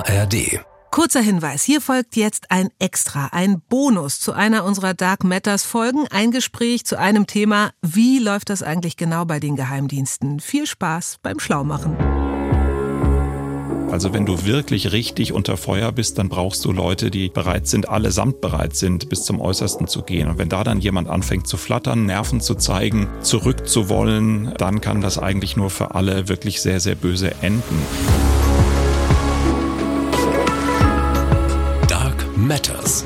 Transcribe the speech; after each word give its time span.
ARD. 0.00 0.60
Kurzer 0.90 1.20
Hinweis, 1.20 1.62
hier 1.62 1.80
folgt 1.80 2.16
jetzt 2.16 2.50
ein 2.50 2.70
Extra, 2.78 3.28
ein 3.32 3.60
Bonus 3.68 4.18
zu 4.18 4.32
einer 4.32 4.64
unserer 4.64 4.94
Dark 4.94 5.24
Matters 5.24 5.64
Folgen, 5.64 6.06
ein 6.10 6.30
Gespräch 6.30 6.84
zu 6.84 6.98
einem 6.98 7.26
Thema, 7.26 7.70
wie 7.82 8.18
läuft 8.18 8.48
das 8.48 8.62
eigentlich 8.62 8.96
genau 8.96 9.24
bei 9.24 9.40
den 9.40 9.56
Geheimdiensten? 9.56 10.40
Viel 10.40 10.66
Spaß 10.66 11.18
beim 11.22 11.38
Schlaumachen. 11.38 11.96
Also 13.92 14.14
wenn 14.14 14.24
du 14.24 14.46
wirklich 14.46 14.92
richtig 14.92 15.32
unter 15.32 15.56
Feuer 15.56 15.92
bist, 15.92 16.16
dann 16.18 16.28
brauchst 16.28 16.64
du 16.64 16.72
Leute, 16.72 17.10
die 17.10 17.28
bereit 17.28 17.66
sind, 17.66 17.88
allesamt 17.88 18.40
bereit 18.40 18.74
sind, 18.76 19.08
bis 19.08 19.24
zum 19.24 19.40
Äußersten 19.40 19.86
zu 19.86 20.02
gehen. 20.02 20.28
Und 20.28 20.38
wenn 20.38 20.48
da 20.48 20.64
dann 20.64 20.80
jemand 20.80 21.08
anfängt 21.08 21.46
zu 21.46 21.56
flattern, 21.56 22.06
Nerven 22.06 22.40
zu 22.40 22.54
zeigen, 22.54 23.08
zurückzuwollen, 23.20 24.54
dann 24.56 24.80
kann 24.80 25.00
das 25.00 25.18
eigentlich 25.18 25.56
nur 25.56 25.70
für 25.70 25.94
alle 25.94 26.28
wirklich 26.28 26.62
sehr, 26.62 26.80
sehr 26.80 26.94
böse 26.94 27.34
enden. 27.42 28.39
Matters. 32.50 33.04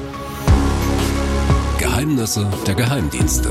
Geheimnisse 1.78 2.50
der 2.66 2.74
Geheimdienste. 2.74 3.50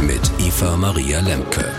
Mit 0.00 0.22
Eva 0.38 0.74
Maria 0.78 1.20
Lemke. 1.20 1.70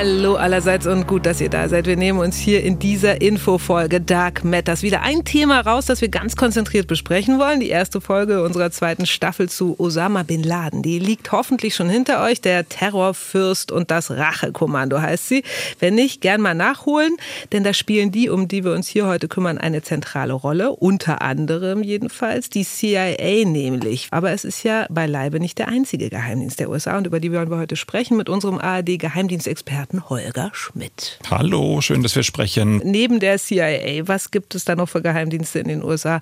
Hallo 0.00 0.36
allerseits 0.36 0.86
und 0.86 1.08
gut, 1.08 1.26
dass 1.26 1.40
ihr 1.40 1.50
da 1.50 1.68
seid. 1.68 1.86
Wir 1.86 1.96
nehmen 1.96 2.20
uns 2.20 2.36
hier 2.36 2.62
in 2.62 2.78
dieser 2.78 3.20
Infofolge 3.20 4.00
Dark 4.00 4.44
Matters 4.44 4.84
wieder 4.84 5.02
ein 5.02 5.24
Thema 5.24 5.58
raus, 5.58 5.86
das 5.86 6.00
wir 6.00 6.08
ganz 6.08 6.36
konzentriert 6.36 6.86
besprechen 6.86 7.40
wollen. 7.40 7.58
Die 7.58 7.68
erste 7.68 8.00
Folge 8.00 8.44
unserer 8.44 8.70
zweiten 8.70 9.06
Staffel 9.06 9.48
zu 9.48 9.74
Osama 9.80 10.22
Bin 10.22 10.44
Laden. 10.44 10.82
Die 10.82 11.00
liegt 11.00 11.32
hoffentlich 11.32 11.74
schon 11.74 11.90
hinter 11.90 12.22
euch. 12.22 12.40
Der 12.40 12.68
Terrorfürst 12.68 13.72
und 13.72 13.90
das 13.90 14.12
Rachekommando 14.12 15.00
heißt 15.00 15.26
sie. 15.26 15.42
Wenn 15.80 15.96
nicht, 15.96 16.20
gern 16.20 16.42
mal 16.42 16.54
nachholen, 16.54 17.16
denn 17.50 17.64
da 17.64 17.74
spielen 17.74 18.12
die, 18.12 18.30
um 18.30 18.46
die 18.46 18.62
wir 18.62 18.74
uns 18.74 18.86
hier 18.86 19.08
heute 19.08 19.26
kümmern, 19.26 19.58
eine 19.58 19.82
zentrale 19.82 20.32
Rolle. 20.32 20.70
Unter 20.70 21.22
anderem 21.22 21.82
jedenfalls 21.82 22.50
die 22.50 22.64
CIA 22.64 23.48
nämlich. 23.48 24.06
Aber 24.12 24.30
es 24.30 24.44
ist 24.44 24.62
ja 24.62 24.86
beileibe 24.90 25.40
nicht 25.40 25.58
der 25.58 25.66
einzige 25.66 26.08
Geheimdienst 26.08 26.60
der 26.60 26.70
USA 26.70 26.96
und 26.96 27.08
über 27.08 27.18
die 27.18 27.32
wollen 27.32 27.50
wir 27.50 27.58
heute 27.58 27.74
sprechen 27.74 28.16
mit 28.16 28.28
unserem 28.28 28.58
ARD-Geheimdienstexperten. 28.58 29.87
Experten 29.88 30.10
Holger 30.10 30.50
Schmidt. 30.52 31.18
Hallo, 31.30 31.80
schön, 31.80 32.02
dass 32.02 32.14
wir 32.14 32.22
sprechen. 32.22 32.82
Neben 32.84 33.20
der 33.20 33.38
CIA, 33.38 34.06
was 34.06 34.30
gibt 34.30 34.54
es 34.54 34.66
da 34.66 34.76
noch 34.76 34.88
für 34.88 35.00
Geheimdienste 35.00 35.60
in 35.60 35.68
den 35.68 35.82
USA? 35.82 36.20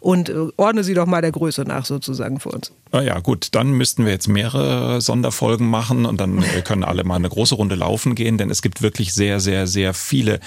Und 0.00 0.28
äh, 0.28 0.48
ordne 0.58 0.84
sie 0.84 0.92
doch 0.92 1.06
mal 1.06 1.22
der 1.22 1.32
Größe 1.32 1.62
nach 1.62 1.86
sozusagen 1.86 2.40
für 2.40 2.50
uns. 2.50 2.72
Na 2.92 3.02
ja, 3.02 3.18
gut, 3.18 3.48
dann 3.52 3.72
müssten 3.72 4.04
wir 4.04 4.12
jetzt 4.12 4.28
mehrere 4.28 5.00
Sonderfolgen 5.00 5.68
machen 5.68 6.04
und 6.04 6.20
dann 6.20 6.42
äh, 6.42 6.60
können 6.62 6.84
alle 6.84 7.04
mal 7.04 7.16
eine 7.16 7.30
große 7.30 7.54
Runde 7.54 7.74
laufen 7.74 8.14
gehen, 8.14 8.36
denn 8.36 8.50
es 8.50 8.60
gibt 8.60 8.82
wirklich 8.82 9.14
sehr, 9.14 9.40
sehr, 9.40 9.66
sehr 9.66 9.94
viele 9.94 10.40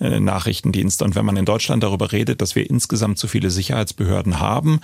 äh, 0.00 0.20
Nachrichtendienste. 0.20 1.04
Und 1.04 1.16
wenn 1.16 1.26
man 1.26 1.36
in 1.36 1.44
Deutschland 1.44 1.82
darüber 1.82 2.12
redet, 2.12 2.40
dass 2.40 2.54
wir 2.54 2.70
insgesamt 2.70 3.18
zu 3.18 3.26
viele 3.26 3.50
Sicherheitsbehörden 3.50 4.38
haben, 4.38 4.80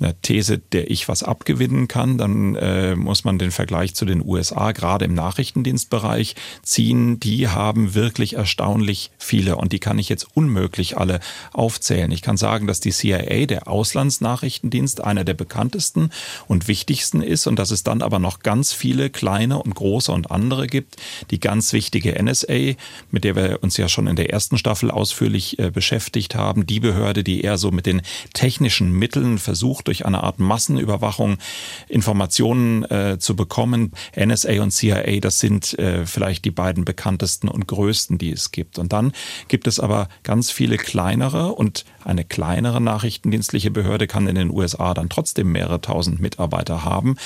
eine 0.00 0.14
These, 0.22 0.58
der 0.58 0.90
ich 0.90 1.08
was 1.08 1.22
abgewinnen 1.22 1.86
kann, 1.86 2.18
dann 2.18 2.56
äh, 2.56 2.96
muss 2.96 3.22
man 3.22 3.38
den 3.38 3.52
Vergleich 3.52 3.94
zu 3.94 4.04
den 4.04 4.24
USA 4.26 4.72
gerade 4.72 5.04
im 5.04 5.14
Nachrichtendienstbereich 5.14 6.34
ziehen, 6.62 6.79
die 6.80 7.46
haben 7.48 7.94
wirklich 7.94 8.36
erstaunlich 8.36 9.10
viele 9.18 9.56
und 9.56 9.72
die 9.72 9.80
kann 9.80 9.98
ich 9.98 10.08
jetzt 10.08 10.26
unmöglich 10.34 10.96
alle 10.96 11.20
aufzählen. 11.52 12.10
Ich 12.10 12.22
kann 12.22 12.38
sagen, 12.38 12.66
dass 12.66 12.80
die 12.80 12.90
CIA, 12.90 13.44
der 13.44 13.68
Auslandsnachrichtendienst, 13.68 15.04
einer 15.04 15.24
der 15.24 15.34
bekanntesten 15.34 16.10
und 16.48 16.68
wichtigsten 16.68 17.22
ist 17.22 17.46
und 17.46 17.58
dass 17.58 17.70
es 17.70 17.82
dann 17.82 18.00
aber 18.00 18.18
noch 18.18 18.40
ganz 18.40 18.72
viele 18.72 19.10
kleine 19.10 19.62
und 19.62 19.74
große 19.74 20.10
und 20.10 20.30
andere 20.30 20.68
gibt. 20.68 20.96
Die 21.30 21.38
ganz 21.38 21.74
wichtige 21.74 22.20
NSA, 22.22 22.74
mit 23.10 23.24
der 23.24 23.36
wir 23.36 23.62
uns 23.62 23.76
ja 23.76 23.88
schon 23.88 24.06
in 24.06 24.16
der 24.16 24.30
ersten 24.30 24.56
Staffel 24.56 24.90
ausführlich 24.90 25.58
äh, 25.58 25.70
beschäftigt 25.70 26.34
haben, 26.34 26.64
die 26.64 26.80
Behörde, 26.80 27.22
die 27.22 27.42
eher 27.42 27.58
so 27.58 27.70
mit 27.70 27.84
den 27.84 28.00
technischen 28.32 28.90
Mitteln 28.92 29.36
versucht, 29.38 29.88
durch 29.88 30.06
eine 30.06 30.22
Art 30.24 30.38
Massenüberwachung 30.38 31.36
Informationen 31.88 32.84
äh, 32.84 33.18
zu 33.18 33.36
bekommen. 33.36 33.92
NSA 34.16 34.62
und 34.62 34.70
CIA, 34.70 35.20
das 35.20 35.40
sind 35.40 35.78
äh, 35.78 36.06
vielleicht 36.06 36.46
die 36.46 36.50
beiden 36.50 36.69
bekanntesten 36.72 37.48
und 37.48 37.66
größten, 37.66 38.18
die 38.18 38.32
es 38.32 38.52
gibt. 38.52 38.78
Und 38.78 38.92
dann 38.92 39.12
gibt 39.48 39.66
es 39.66 39.80
aber 39.80 40.08
ganz 40.22 40.50
viele 40.50 40.76
kleinere 40.76 41.52
und 41.52 41.84
eine 42.04 42.24
kleinere 42.24 42.80
nachrichtendienstliche 42.80 43.70
Behörde 43.70 44.06
kann 44.06 44.26
in 44.26 44.34
den 44.34 44.50
USA 44.50 44.94
dann 44.94 45.08
trotzdem 45.08 45.52
mehrere 45.52 45.80
tausend 45.80 46.20
Mitarbeiter 46.20 46.84
haben. 46.84 47.16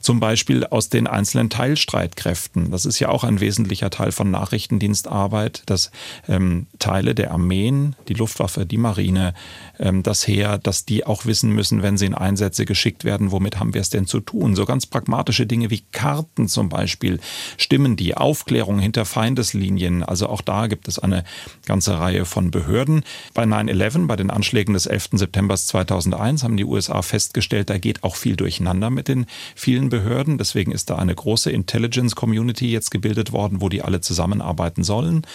Zum 0.00 0.20
Beispiel 0.20 0.64
aus 0.64 0.88
den 0.88 1.06
einzelnen 1.06 1.50
Teilstreitkräften. 1.50 2.70
Das 2.70 2.84
ist 2.84 2.98
ja 3.00 3.08
auch 3.08 3.24
ein 3.24 3.40
wesentlicher 3.40 3.90
Teil 3.90 4.12
von 4.12 4.30
Nachrichtendienstarbeit, 4.30 5.62
dass 5.66 5.90
ähm, 6.28 6.66
Teile 6.78 7.14
der 7.14 7.32
Armeen, 7.32 7.96
die 8.08 8.14
Luftwaffe, 8.14 8.66
die 8.66 8.78
Marine, 8.78 9.34
ähm, 9.78 10.02
das 10.02 10.26
Heer, 10.26 10.58
dass 10.58 10.84
die 10.84 11.06
auch 11.06 11.26
wissen 11.26 11.50
müssen, 11.50 11.82
wenn 11.82 11.98
sie 11.98 12.06
in 12.06 12.14
Einsätze 12.14 12.64
geschickt 12.64 13.04
werden, 13.04 13.32
womit 13.32 13.58
haben 13.58 13.74
wir 13.74 13.80
es 13.80 13.90
denn 13.90 14.06
zu 14.06 14.20
tun? 14.20 14.54
So 14.54 14.64
ganz 14.64 14.86
pragmatische 14.86 15.46
Dinge 15.46 15.70
wie 15.70 15.82
Karten 15.92 16.48
zum 16.48 16.68
Beispiel. 16.68 17.20
Stimmen 17.56 17.96
die 17.96 18.16
Aufklärung 18.16 18.78
hinter 18.78 19.04
Feindeslinien. 19.04 20.02
Also 20.02 20.28
auch 20.28 20.40
da 20.40 20.66
gibt 20.66 20.88
es 20.88 20.98
eine 20.98 21.24
ganze 21.66 21.98
Reihe 21.98 22.24
von 22.24 22.50
Behörden. 22.50 23.02
Bei 23.34 23.44
9-11, 23.44 24.06
bei 24.06 24.16
den 24.20 24.30
Anschlägen 24.30 24.74
des 24.74 24.86
11. 24.86 25.10
September 25.12 25.56
2001, 25.56 26.44
haben 26.44 26.56
die 26.56 26.64
USA 26.64 27.02
festgestellt, 27.02 27.70
da 27.70 27.78
geht 27.78 28.04
auch 28.04 28.16
viel 28.16 28.36
durcheinander 28.36 28.90
mit 28.90 29.08
den 29.08 29.26
vielen 29.54 29.88
Behörden. 29.88 30.38
Deswegen 30.38 30.72
ist 30.72 30.90
da 30.90 30.96
eine 30.96 31.14
große 31.14 31.50
Intelligence 31.50 32.14
Community 32.14 32.70
jetzt 32.70 32.90
gebildet 32.90 33.32
worden, 33.32 33.60
wo 33.60 33.68
die 33.68 33.82
alle 33.82 34.00
zusammenarbeiten 34.00 34.84
sollen 34.84 35.26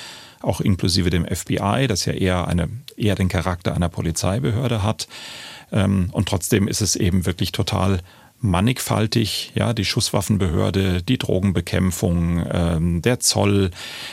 auch 0.41 0.61
inklusive 0.61 1.09
dem 1.09 1.25
FBI, 1.25 1.87
das 1.87 2.05
ja 2.05 2.13
eher 2.13 2.47
eine 2.47 2.69
eher 2.95 3.15
den 3.15 3.29
Charakter 3.29 3.73
einer 3.73 3.89
Polizeibehörde 3.89 4.83
hat. 4.83 5.07
Ähm, 5.71 6.09
und 6.11 6.29
trotzdem 6.29 6.67
ist 6.67 6.81
es 6.81 6.95
eben 6.95 7.25
wirklich 7.25 7.51
total 7.51 8.01
mannigfaltig, 8.41 9.51
ja, 9.55 9.73
die 9.73 9.85
Schusswaffenbehörde, 9.85 11.01
die 11.01 11.17
Drogenbekämpfung, 11.17 12.45
ähm, 12.51 13.01
der 13.01 13.19
Zoll, 13.19 13.71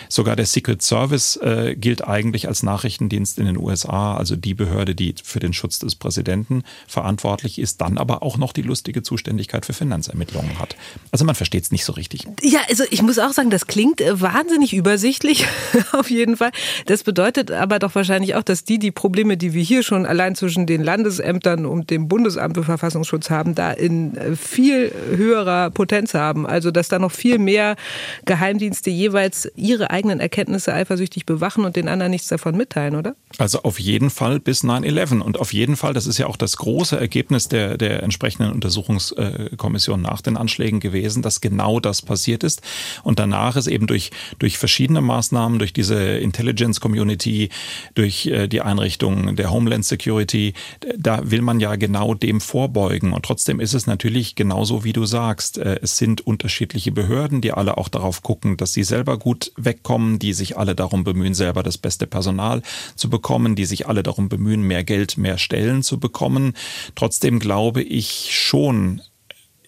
sogar 0.08 0.36
der 0.36 0.46
Secret 0.46 0.82
Service 0.82 1.36
äh, 1.36 1.76
gilt 1.76 2.06
eigentlich 2.06 2.48
als 2.48 2.62
Nachrichtendienst 2.62 3.38
in 3.38 3.46
den 3.46 3.58
USA, 3.58 4.16
also 4.16 4.36
die 4.36 4.54
Behörde, 4.54 4.94
die 4.94 5.14
für 5.22 5.40
den 5.40 5.52
Schutz 5.52 5.78
des 5.78 5.94
Präsidenten 5.94 6.62
verantwortlich 6.86 7.58
ist, 7.58 7.80
dann 7.80 7.98
aber 7.98 8.22
auch 8.22 8.38
noch 8.38 8.52
die 8.52 8.62
lustige 8.62 9.02
Zuständigkeit 9.02 9.66
für 9.66 9.72
Finanzermittlungen 9.72 10.58
hat. 10.58 10.76
Also 11.10 11.24
man 11.24 11.34
versteht 11.34 11.64
es 11.64 11.72
nicht 11.72 11.84
so 11.84 11.92
richtig. 11.92 12.26
Ja, 12.42 12.60
also 12.68 12.84
ich 12.90 13.02
muss 13.02 13.18
auch 13.18 13.32
sagen, 13.32 13.50
das 13.50 13.66
klingt 13.66 14.00
äh, 14.00 14.20
wahnsinnig 14.20 14.72
übersichtlich, 14.72 15.46
auf 15.92 16.10
jeden 16.10 16.36
Fall. 16.36 16.52
Das 16.86 17.02
bedeutet 17.02 17.50
aber 17.50 17.78
doch 17.78 17.94
wahrscheinlich 17.94 18.34
auch, 18.34 18.42
dass 18.42 18.64
die 18.64 18.78
die 18.78 18.92
Probleme, 18.92 19.36
die 19.36 19.52
wir 19.52 19.62
hier 19.62 19.82
schon 19.82 20.06
allein 20.06 20.34
zwischen 20.34 20.66
den 20.66 20.82
Landesämtern 20.82 21.66
und 21.66 21.90
dem 21.90 22.08
Bundesamt 22.08 22.56
für 22.56 22.64
Verfassungsschutz 22.64 23.28
haben, 23.28 23.54
da 23.54 23.72
in 23.72 24.11
viel 24.36 24.92
höherer 25.16 25.70
Potenz 25.70 26.14
haben. 26.14 26.46
Also 26.46 26.70
dass 26.70 26.88
da 26.88 26.98
noch 26.98 27.12
viel 27.12 27.38
mehr 27.38 27.76
Geheimdienste 28.24 28.90
jeweils 28.90 29.50
ihre 29.56 29.90
eigenen 29.90 30.20
Erkenntnisse 30.20 30.72
eifersüchtig 30.72 31.26
bewachen 31.26 31.64
und 31.64 31.76
den 31.76 31.88
anderen 31.88 32.10
nichts 32.10 32.28
davon 32.28 32.56
mitteilen, 32.56 32.96
oder? 32.96 33.14
Also 33.38 33.62
auf 33.62 33.78
jeden 33.78 34.10
Fall 34.10 34.40
bis 34.40 34.64
9-11 34.64 35.20
und 35.20 35.38
auf 35.38 35.52
jeden 35.52 35.76
Fall, 35.76 35.94
das 35.94 36.06
ist 36.06 36.18
ja 36.18 36.26
auch 36.26 36.36
das 36.36 36.56
große 36.56 36.98
Ergebnis 36.98 37.48
der, 37.48 37.78
der 37.78 38.02
entsprechenden 38.02 38.52
Untersuchungskommission 38.52 40.02
nach 40.02 40.20
den 40.20 40.36
Anschlägen 40.36 40.80
gewesen, 40.80 41.22
dass 41.22 41.40
genau 41.40 41.80
das 41.80 42.02
passiert 42.02 42.44
ist. 42.44 42.62
Und 43.02 43.18
danach 43.18 43.56
ist 43.56 43.66
eben 43.66 43.86
durch, 43.86 44.10
durch 44.38 44.58
verschiedene 44.58 45.00
Maßnahmen, 45.00 45.58
durch 45.58 45.72
diese 45.72 45.96
Intelligence 46.18 46.80
Community, 46.80 47.50
durch 47.94 48.26
äh, 48.26 48.48
die 48.48 48.60
Einrichtung 48.60 49.36
der 49.36 49.50
Homeland 49.50 49.84
Security, 49.84 50.54
da 50.96 51.30
will 51.30 51.42
man 51.42 51.60
ja 51.60 51.76
genau 51.76 52.14
dem 52.14 52.40
vorbeugen. 52.40 53.12
Und 53.12 53.24
trotzdem 53.24 53.60
ist 53.60 53.74
es 53.74 53.86
natürlich 53.86 54.01
natürlich 54.02 54.34
genauso 54.34 54.82
wie 54.82 54.92
du 54.92 55.04
sagst, 55.04 55.58
äh, 55.58 55.78
es 55.80 55.96
sind 55.96 56.26
unterschiedliche 56.26 56.90
Behörden, 56.90 57.40
die 57.40 57.52
alle 57.52 57.78
auch 57.78 57.88
darauf 57.88 58.24
gucken, 58.24 58.56
dass 58.56 58.72
sie 58.72 58.82
selber 58.82 59.16
gut 59.16 59.52
wegkommen, 59.56 60.18
die 60.18 60.32
sich 60.32 60.58
alle 60.58 60.74
darum 60.74 61.04
bemühen, 61.04 61.34
selber 61.34 61.62
das 61.62 61.78
beste 61.78 62.08
Personal 62.08 62.62
zu 62.96 63.08
bekommen, 63.08 63.54
die 63.54 63.64
sich 63.64 63.86
alle 63.86 64.02
darum 64.02 64.28
bemühen, 64.28 64.62
mehr 64.62 64.82
Geld, 64.82 65.18
mehr 65.18 65.38
Stellen 65.38 65.84
zu 65.84 66.00
bekommen. 66.00 66.54
Trotzdem 66.96 67.38
glaube 67.38 67.80
ich 67.80 68.30
schon, 68.32 69.02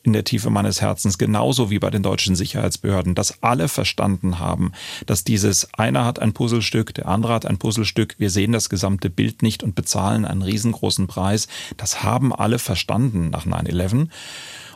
in 0.05 0.13
der 0.13 0.25
Tiefe 0.25 0.51
meines 0.51 0.81
Herzens, 0.81 1.19
genauso 1.19 1.71
wie 1.71 1.79
bei 1.79 1.91
den 1.91 2.03
deutschen 2.03 2.37
Sicherheitsbehörden, 2.37 3.15
dass 3.15 3.43
alle 3.43 3.69
verstanden 3.69 4.39
haben, 4.39 4.73
dass 5.07 5.25
dieses 5.25 5.73
einer 5.75 6.05
hat 6.05 6.19
ein 6.19 6.35
Puzzlestück, 6.35 6.95
der 6.95 7.09
andere 7.09 7.33
hat 7.33 7.47
ein 7.47 7.59
Puzzlestück, 7.59 8.15
wir 8.19 8.31
sehen 8.31 8.53
das 8.53 8.69
gesamte 8.69 9.11
Bild 9.11 9.43
nicht 9.43 9.63
und 9.63 9.75
bezahlen 9.75 10.25
einen 10.25 10.43
riesengroßen 10.43 11.07
Preis. 11.07 11.49
Das 11.77 12.03
haben 12.03 12.35
alle 12.35 12.59
verstanden 12.59 13.31
nach 13.31 13.47
9-11. 13.47 14.09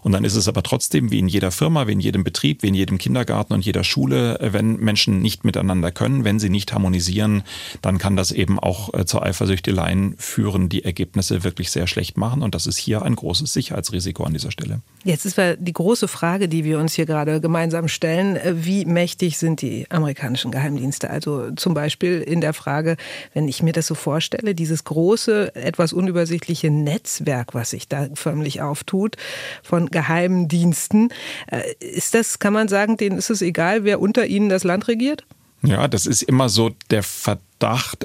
Und 0.02 0.12
dann 0.12 0.24
ist 0.24 0.36
es 0.36 0.48
aber 0.48 0.62
trotzdem 0.62 1.10
wie 1.10 1.18
in 1.18 1.28
jeder 1.28 1.50
Firma, 1.50 1.86
wie 1.86 1.92
in 1.92 2.00
jedem 2.00 2.24
Betrieb, 2.24 2.62
wie 2.62 2.68
in 2.68 2.74
jedem 2.74 2.98
Kindergarten 2.98 3.52
und 3.52 3.64
jeder 3.64 3.84
Schule, 3.84 4.38
äh, 4.40 4.52
wenn 4.52 4.76
Menschen 4.76 5.20
nicht 5.20 5.44
miteinander 5.44 5.90
können, 5.90 6.24
wenn 6.24 6.38
sie 6.38 6.50
nicht 6.50 6.72
harmonisieren, 6.72 7.42
dann 7.82 7.98
kann 7.98 8.16
das 8.16 8.32
eben 8.32 8.58
auch 8.58 8.94
äh, 8.94 9.04
zu 9.04 9.20
Eifersüchteleien 9.20 10.14
führen, 10.18 10.68
die 10.68 10.84
Ergebnisse 10.84 11.44
wirklich 11.44 11.70
sehr 11.70 11.86
schlecht 11.86 12.16
machen. 12.16 12.42
Und 12.42 12.54
das 12.54 12.66
ist 12.66 12.78
hier 12.78 13.02
ein 13.02 13.16
großes 13.16 13.52
Sicherheitsrisiko 13.52 14.24
an 14.24 14.32
dieser 14.32 14.50
Stelle. 14.50 14.80
Jetzt 15.04 15.17
ist 15.24 15.38
die 15.58 15.72
große 15.72 16.08
Frage, 16.08 16.48
die 16.48 16.64
wir 16.64 16.78
uns 16.78 16.94
hier 16.94 17.06
gerade 17.06 17.40
gemeinsam 17.40 17.88
stellen. 17.88 18.36
Äh, 18.36 18.64
wie 18.64 18.84
mächtig 18.84 19.38
sind 19.38 19.62
die 19.62 19.86
amerikanischen 19.90 20.50
Geheimdienste? 20.50 21.10
Also 21.10 21.50
zum 21.52 21.74
Beispiel 21.74 22.20
in 22.20 22.40
der 22.40 22.52
Frage, 22.52 22.96
wenn 23.34 23.48
ich 23.48 23.62
mir 23.62 23.72
das 23.72 23.86
so 23.86 23.94
vorstelle, 23.94 24.54
dieses 24.54 24.84
große, 24.84 25.54
etwas 25.54 25.92
unübersichtliche 25.92 26.70
Netzwerk, 26.70 27.54
was 27.54 27.70
sich 27.70 27.88
da 27.88 28.08
förmlich 28.14 28.62
auftut, 28.62 29.16
von 29.62 29.90
geheimen 29.90 30.48
Diensten. 30.48 31.10
Äh, 31.46 31.62
ist 31.80 32.14
das, 32.14 32.38
kann 32.38 32.52
man 32.52 32.68
sagen, 32.68 32.96
denen 32.96 33.18
ist 33.18 33.30
es 33.30 33.42
egal, 33.42 33.84
wer 33.84 34.00
unter 34.00 34.26
ihnen 34.26 34.48
das 34.48 34.64
Land 34.64 34.88
regiert? 34.88 35.24
Ja, 35.62 35.88
das 35.88 36.06
ist 36.06 36.22
immer 36.22 36.48
so 36.48 36.70
der 36.90 37.02
Verdacht. 37.02 37.47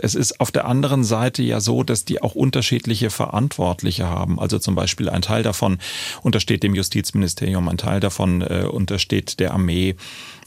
Es 0.01 0.15
ist 0.15 0.39
auf 0.39 0.51
der 0.51 0.65
anderen 0.65 1.03
Seite 1.03 1.43
ja 1.43 1.59
so, 1.59 1.83
dass 1.83 2.05
die 2.05 2.21
auch 2.21 2.35
unterschiedliche 2.35 3.09
Verantwortliche 3.09 4.07
haben. 4.07 4.39
Also 4.39 4.59
zum 4.59 4.75
Beispiel 4.75 5.09
ein 5.09 5.21
Teil 5.21 5.43
davon 5.43 5.77
untersteht 6.21 6.63
dem 6.63 6.75
Justizministerium, 6.75 7.67
ein 7.69 7.77
Teil 7.77 7.99
davon 7.99 8.41
äh, 8.41 8.65
untersteht 8.69 9.39
der 9.39 9.53
Armee. 9.53 9.95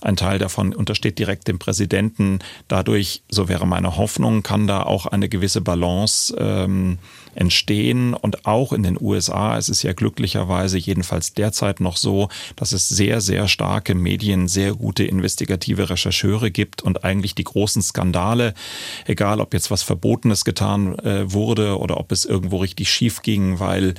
Ein 0.02 0.16
Teil 0.16 0.38
davon 0.38 0.74
untersteht 0.74 1.18
direkt 1.18 1.48
dem 1.48 1.58
Präsidenten. 1.58 2.40
Dadurch, 2.68 3.22
so 3.28 3.48
wäre 3.48 3.66
meine 3.66 3.96
Hoffnung, 3.96 4.42
kann 4.42 4.66
da 4.66 4.82
auch 4.82 5.06
eine 5.06 5.28
gewisse 5.28 5.60
Balance 5.60 6.36
ähm, 6.38 6.98
entstehen. 7.36 8.14
Und 8.14 8.46
auch 8.46 8.72
in 8.72 8.82
den 8.82 8.98
USA 9.00 9.56
ist 9.56 9.68
es 9.68 9.82
ja 9.82 9.92
glücklicherweise 9.92 10.78
jedenfalls 10.78 11.34
derzeit 11.34 11.80
noch 11.80 11.96
so, 11.96 12.28
dass 12.56 12.72
es 12.72 12.88
sehr, 12.88 13.20
sehr 13.20 13.48
starke 13.48 13.94
Medien, 13.94 14.48
sehr 14.48 14.74
gute 14.74 15.04
investigative 15.04 15.88
Rechercheure 15.90 16.50
gibt 16.50 16.82
und 16.82 17.04
eigentlich 17.04 17.34
die 17.34 17.44
großen 17.44 17.82
Skandale, 17.82 18.54
egal 19.04 19.40
ob 19.40 19.54
jetzt 19.54 19.70
was 19.70 19.82
Verbotenes 19.82 20.44
getan 20.44 20.98
äh, 21.00 21.32
wurde 21.32 21.78
oder 21.78 21.98
ob 21.98 22.12
es 22.12 22.24
irgendwo 22.24 22.58
richtig 22.58 22.90
schief 22.90 23.22
ging, 23.22 23.60
weil, 23.60 23.94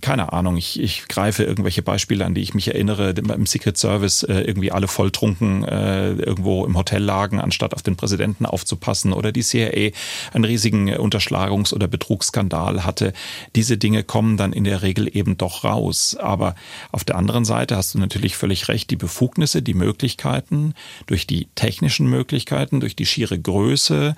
keine 0.00 0.32
Ahnung, 0.32 0.56
ich, 0.56 0.80
ich 0.80 1.08
greife 1.08 1.44
irgendwelche 1.44 1.82
Beispiele 1.82 2.24
an, 2.24 2.34
die 2.34 2.42
ich 2.42 2.54
mich 2.54 2.68
erinnere, 2.68 3.10
im 3.10 3.46
Secret 3.46 3.78
Service 3.78 4.22
äh, 4.22 4.40
irgendwie 4.40 4.72
alle 4.72 4.88
volltrunken 4.88 5.64
äh, 5.64 6.12
irgendwo 6.12 6.64
im 6.64 6.76
Hotel 6.76 7.02
lagen, 7.02 7.40
anstatt 7.40 7.74
auf 7.74 7.82
den 7.82 7.96
Präsidenten 7.96 8.46
aufzupassen 8.46 9.12
oder 9.12 9.32
die 9.32 9.42
CIA 9.42 9.90
einen 10.32 10.44
riesigen 10.44 10.90
Unterschlagungs- 10.90 11.74
oder 11.74 11.88
Betrugsskandal 11.88 12.84
hatte. 12.84 13.12
Diese 13.54 13.78
Dinge 13.78 14.04
kommen 14.04 14.36
dann 14.36 14.52
in 14.52 14.64
der 14.64 14.82
Regel 14.82 15.14
eben 15.14 15.36
doch 15.36 15.64
raus. 15.64 16.16
Aber 16.18 16.54
auf 16.92 17.04
der 17.04 17.16
anderen 17.16 17.44
Seite 17.44 17.76
hast 17.76 17.94
du 17.94 17.98
natürlich 17.98 18.36
völlig 18.36 18.68
recht, 18.68 18.90
die 18.90 18.96
Befugnisse, 18.96 19.62
die 19.62 19.74
Möglichkeiten, 19.74 20.74
durch 21.06 21.26
die 21.26 21.48
technischen 21.54 22.08
Möglichkeiten, 22.08 22.80
durch 22.80 22.96
die 22.96 23.06
schiere 23.06 23.38
Größe, 23.38 24.16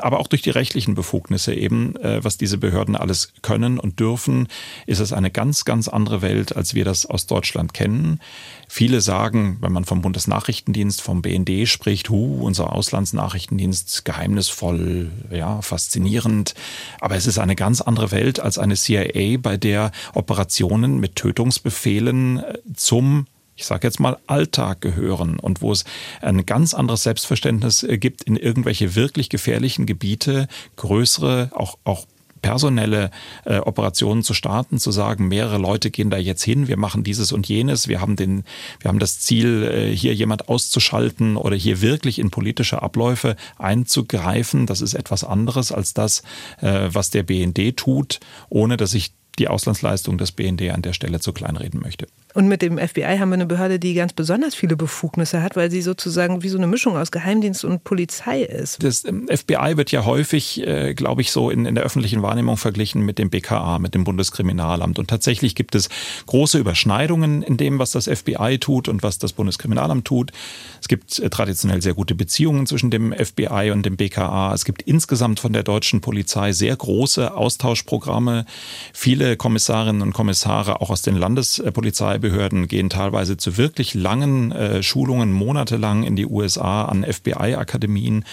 aber 0.00 0.20
auch 0.20 0.26
durch 0.26 0.42
die 0.42 0.50
rechtlichen 0.50 0.94
Befugnisse 0.94 1.54
eben, 1.54 1.96
äh, 1.96 2.22
was 2.22 2.36
diese 2.36 2.58
Behörden 2.58 2.96
alles 2.96 3.32
können 3.42 3.78
und 3.78 4.00
dürfen, 4.00 4.48
ist 4.86 5.00
es 5.00 5.12
eine 5.12 5.30
ganz, 5.30 5.64
ganz 5.64 5.88
andere 5.88 6.22
Welt, 6.22 6.56
als 6.56 6.74
wir 6.74 6.84
das 6.84 7.06
aus 7.06 7.26
Deutschland 7.26 7.74
kennen. 7.74 8.20
Viele 8.68 9.00
sagen, 9.00 9.58
wenn 9.60 9.72
man 9.72 9.84
vom 9.84 10.02
Bundesnachrichtendienst, 10.02 11.00
vom 11.02 11.22
BND 11.22 11.68
spricht, 11.68 12.10
hu, 12.10 12.44
unser 12.44 12.72
Auslandsnachrichtendienst, 12.72 14.04
geheimnisvoll, 14.04 15.10
ja, 15.30 15.62
faszinierend. 15.62 16.54
Aber 17.00 17.16
es 17.16 17.26
ist 17.26 17.38
eine 17.38 17.56
ganz 17.56 17.80
andere 17.80 18.10
Welt 18.10 18.40
als 18.40 18.58
eine 18.58 18.74
CIA, 18.74 19.38
bei 19.38 19.56
der 19.56 19.92
Operationen 20.14 20.98
mit 20.98 21.16
Tötungsbefehlen 21.16 22.38
äh, 22.38 22.58
zum 22.74 23.26
ich 23.56 23.66
sage 23.66 23.86
jetzt 23.86 24.00
mal, 24.00 24.18
Alltag 24.26 24.80
gehören 24.80 25.38
und 25.38 25.62
wo 25.62 25.72
es 25.72 25.84
ein 26.20 26.44
ganz 26.46 26.74
anderes 26.74 27.02
Selbstverständnis 27.02 27.82
äh, 27.82 27.98
gibt, 27.98 28.24
in 28.24 28.36
irgendwelche 28.36 28.94
wirklich 28.94 29.28
gefährlichen 29.28 29.86
Gebiete 29.86 30.48
größere, 30.76 31.50
auch, 31.54 31.78
auch 31.84 32.06
personelle 32.44 33.10
äh, 33.46 33.56
Operationen 33.56 34.22
zu 34.22 34.34
starten, 34.34 34.78
zu 34.78 34.90
sagen, 34.90 35.28
mehrere 35.28 35.56
Leute 35.56 35.90
gehen 35.90 36.10
da 36.10 36.18
jetzt 36.18 36.42
hin, 36.42 36.68
wir 36.68 36.76
machen 36.76 37.02
dieses 37.02 37.32
und 37.32 37.48
jenes, 37.48 37.88
wir 37.88 38.02
haben 38.02 38.16
den, 38.16 38.44
wir 38.80 38.90
haben 38.90 38.98
das 38.98 39.20
Ziel, 39.20 39.62
äh, 39.62 39.96
hier 39.96 40.14
jemand 40.14 40.50
auszuschalten 40.50 41.38
oder 41.38 41.56
hier 41.56 41.80
wirklich 41.80 42.18
in 42.18 42.30
politische 42.30 42.82
Abläufe 42.82 43.36
einzugreifen. 43.56 44.66
Das 44.66 44.82
ist 44.82 44.92
etwas 44.92 45.24
anderes 45.24 45.72
als 45.72 45.94
das, 45.94 46.22
äh, 46.60 46.90
was 46.92 47.08
der 47.08 47.22
BND 47.22 47.78
tut, 47.78 48.20
ohne 48.50 48.76
dass 48.76 48.92
ich 48.92 49.14
die 49.38 49.48
Auslandsleistung 49.48 50.18
des 50.18 50.32
BND 50.32 50.70
an 50.70 50.82
der 50.82 50.92
Stelle 50.92 51.20
zu 51.20 51.32
kleinreden 51.32 51.80
möchte. 51.80 52.06
Und 52.34 52.48
mit 52.48 52.62
dem 52.62 52.78
FBI 52.78 53.18
haben 53.18 53.28
wir 53.28 53.34
eine 53.34 53.46
Behörde, 53.46 53.78
die 53.78 53.94
ganz 53.94 54.12
besonders 54.12 54.56
viele 54.56 54.76
Befugnisse 54.76 55.40
hat, 55.40 55.54
weil 55.54 55.70
sie 55.70 55.82
sozusagen 55.82 56.42
wie 56.42 56.48
so 56.48 56.58
eine 56.58 56.66
Mischung 56.66 56.96
aus 56.96 57.12
Geheimdienst 57.12 57.64
und 57.64 57.84
Polizei 57.84 58.42
ist. 58.42 58.82
Das 58.82 59.04
ähm, 59.04 59.28
FBI 59.28 59.76
wird 59.76 59.92
ja 59.92 60.04
häufig, 60.04 60.66
äh, 60.66 60.94
glaube 60.94 61.22
ich, 61.22 61.30
so 61.30 61.48
in, 61.48 61.64
in 61.64 61.76
der 61.76 61.84
öffentlichen 61.84 62.22
Wahrnehmung 62.22 62.56
verglichen 62.56 63.02
mit 63.02 63.20
dem 63.20 63.30
BKA, 63.30 63.78
mit 63.78 63.94
dem 63.94 64.02
Bundeskriminalamt. 64.02 64.98
Und 64.98 65.08
tatsächlich 65.08 65.54
gibt 65.54 65.76
es 65.76 65.88
große 66.26 66.58
Überschneidungen 66.58 67.42
in 67.42 67.56
dem, 67.56 67.78
was 67.78 67.92
das 67.92 68.06
FBI 68.08 68.58
tut 68.58 68.88
und 68.88 69.04
was 69.04 69.18
das 69.18 69.32
Bundeskriminalamt 69.32 70.04
tut. 70.04 70.32
Es 70.80 70.88
gibt 70.88 71.20
äh, 71.20 71.30
traditionell 71.30 71.82
sehr 71.82 71.94
gute 71.94 72.16
Beziehungen 72.16 72.66
zwischen 72.66 72.90
dem 72.90 73.12
FBI 73.12 73.70
und 73.72 73.86
dem 73.86 73.96
BKA. 73.96 74.52
Es 74.52 74.64
gibt 74.64 74.82
insgesamt 74.82 75.38
von 75.38 75.52
der 75.52 75.62
deutschen 75.62 76.00
Polizei 76.00 76.50
sehr 76.50 76.74
große 76.74 77.32
Austauschprogramme. 77.32 78.44
Viele 78.92 79.36
Kommissarinnen 79.36 80.02
und 80.02 80.12
Kommissare 80.14 80.80
auch 80.80 80.90
aus 80.90 81.02
den 81.02 81.14
Landespolizei 81.14 82.23
Behörden 82.24 82.68
gehen 82.68 82.88
teilweise 82.88 83.36
zu 83.36 83.58
wirklich 83.58 83.92
langen 83.92 84.50
äh, 84.50 84.82
Schulungen, 84.82 85.30
monatelang 85.30 86.04
in 86.04 86.16
die 86.16 86.24
USA 86.24 86.86
an 86.86 87.04
FBI-Akademien. 87.04 88.24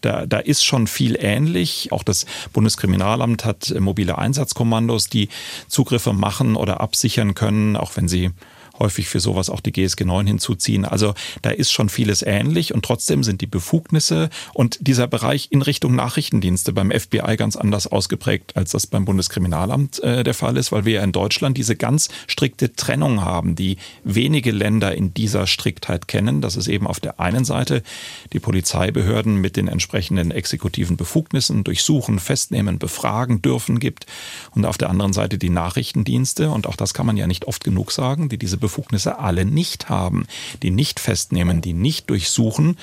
Da, 0.00 0.26
da 0.26 0.38
ist 0.38 0.64
schon 0.64 0.86
viel 0.86 1.16
ähnlich. 1.18 1.90
Auch 1.90 2.04
das 2.04 2.24
Bundeskriminalamt 2.52 3.44
hat 3.44 3.74
mobile 3.80 4.16
Einsatzkommandos, 4.16 5.08
die 5.08 5.28
Zugriffe 5.66 6.12
machen 6.12 6.54
oder 6.54 6.80
absichern 6.80 7.34
können, 7.34 7.76
auch 7.76 7.96
wenn 7.96 8.06
sie 8.06 8.30
häufig 8.78 9.08
für 9.08 9.20
sowas 9.20 9.50
auch 9.50 9.60
die 9.60 9.72
GSG 9.72 10.04
9 10.04 10.26
hinzuziehen. 10.26 10.84
Also 10.84 11.14
da 11.42 11.50
ist 11.50 11.72
schon 11.72 11.88
vieles 11.88 12.22
ähnlich 12.22 12.74
und 12.74 12.84
trotzdem 12.84 13.22
sind 13.24 13.40
die 13.40 13.46
Befugnisse 13.46 14.30
und 14.54 14.78
dieser 14.80 15.06
Bereich 15.06 15.48
in 15.50 15.62
Richtung 15.62 15.94
Nachrichtendienste 15.94 16.72
beim 16.72 16.90
FBI 16.90 17.36
ganz 17.36 17.56
anders 17.56 17.86
ausgeprägt, 17.86 18.56
als 18.56 18.72
das 18.72 18.86
beim 18.86 19.04
Bundeskriminalamt 19.04 20.02
äh, 20.02 20.24
der 20.24 20.34
Fall 20.34 20.56
ist, 20.56 20.72
weil 20.72 20.84
wir 20.84 20.94
ja 20.94 21.02
in 21.02 21.12
Deutschland 21.12 21.56
diese 21.56 21.76
ganz 21.76 22.08
strikte 22.26 22.74
Trennung 22.74 23.22
haben, 23.22 23.54
die 23.54 23.76
wenige 24.04 24.50
Länder 24.50 24.94
in 24.94 25.14
dieser 25.14 25.46
Striktheit 25.46 26.08
kennen. 26.08 26.40
Das 26.40 26.56
ist 26.56 26.68
eben 26.68 26.86
auf 26.86 27.00
der 27.00 27.20
einen 27.20 27.44
Seite 27.44 27.82
die 28.32 28.40
Polizeibehörden 28.40 29.36
mit 29.36 29.56
den 29.56 29.68
entsprechenden 29.68 30.30
exekutiven 30.30 30.96
Befugnissen 30.96 31.64
durchsuchen, 31.64 32.18
festnehmen, 32.18 32.78
befragen 32.78 33.42
dürfen 33.42 33.78
gibt 33.78 34.06
und 34.54 34.64
auf 34.64 34.78
der 34.78 34.90
anderen 34.90 35.12
Seite 35.12 35.38
die 35.38 35.50
Nachrichtendienste 35.50 36.50
und 36.50 36.66
auch 36.66 36.76
das 36.76 36.94
kann 36.94 37.06
man 37.06 37.16
ja 37.16 37.26
nicht 37.26 37.46
oft 37.46 37.64
genug 37.64 37.92
sagen, 37.92 38.28
die 38.28 38.38
diese 38.38 38.58
Befugnisse 38.62 39.18
alle 39.18 39.44
nicht 39.44 39.90
haben, 39.90 40.26
die 40.62 40.70
nicht 40.70 41.00
festnehmen, 41.00 41.60
die 41.60 41.74
nicht 41.74 42.08
durchsuchen, 42.08 42.78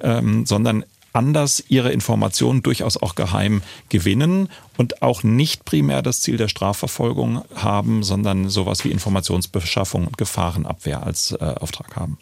ähm, 0.00 0.46
sondern 0.46 0.84
anders 1.12 1.64
ihre 1.68 1.92
Informationen 1.92 2.62
durchaus 2.62 2.96
auch 2.96 3.14
geheim 3.14 3.62
gewinnen 3.88 4.48
und 4.76 5.02
auch 5.02 5.22
nicht 5.22 5.64
primär 5.64 6.02
das 6.02 6.20
Ziel 6.20 6.36
der 6.36 6.48
Strafverfolgung 6.48 7.42
haben, 7.54 8.02
sondern 8.02 8.48
sowas 8.48 8.84
wie 8.84 8.90
Informationsbeschaffung 8.90 10.06
und 10.06 10.18
Gefahrenabwehr 10.18 11.02
als 11.02 11.32
äh, 11.32 11.54
Auftrag 11.58 11.96
haben. 11.96 12.18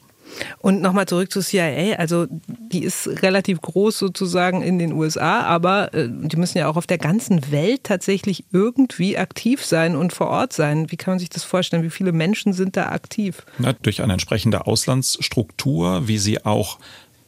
Und 0.58 0.80
nochmal 0.80 1.06
zurück 1.06 1.30
zur 1.30 1.42
CIA. 1.42 1.96
Also 1.96 2.26
die 2.48 2.82
ist 2.82 3.22
relativ 3.22 3.60
groß 3.60 3.98
sozusagen 3.98 4.62
in 4.62 4.78
den 4.78 4.92
USA, 4.92 5.42
aber 5.42 5.92
äh, 5.94 6.08
die 6.08 6.36
müssen 6.36 6.58
ja 6.58 6.68
auch 6.68 6.76
auf 6.76 6.86
der 6.86 6.98
ganzen 6.98 7.50
Welt 7.50 7.84
tatsächlich 7.84 8.44
irgendwie 8.52 9.16
aktiv 9.16 9.64
sein 9.64 9.96
und 9.96 10.12
vor 10.12 10.28
Ort 10.28 10.52
sein. 10.52 10.90
Wie 10.90 10.96
kann 10.96 11.12
man 11.12 11.18
sich 11.18 11.30
das 11.30 11.44
vorstellen? 11.44 11.82
Wie 11.82 11.90
viele 11.90 12.12
Menschen 12.12 12.52
sind 12.52 12.76
da 12.76 12.88
aktiv? 12.88 13.44
Na, 13.58 13.72
durch 13.72 14.02
eine 14.02 14.14
entsprechende 14.14 14.66
Auslandsstruktur, 14.66 16.08
wie 16.08 16.18
sie 16.18 16.44
auch 16.44 16.78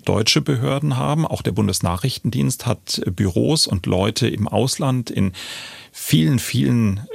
deutsche 0.04 0.40
Behörden 0.40 0.96
haben. 0.96 1.26
Auch 1.26 1.42
der 1.42 1.52
Bundesnachrichtendienst 1.52 2.66
hat 2.66 3.02
Büros 3.14 3.66
und 3.66 3.86
Leute 3.86 4.28
im 4.28 4.48
Ausland 4.48 5.10
in 5.10 5.32
vielen, 5.92 6.38
vielen 6.38 7.06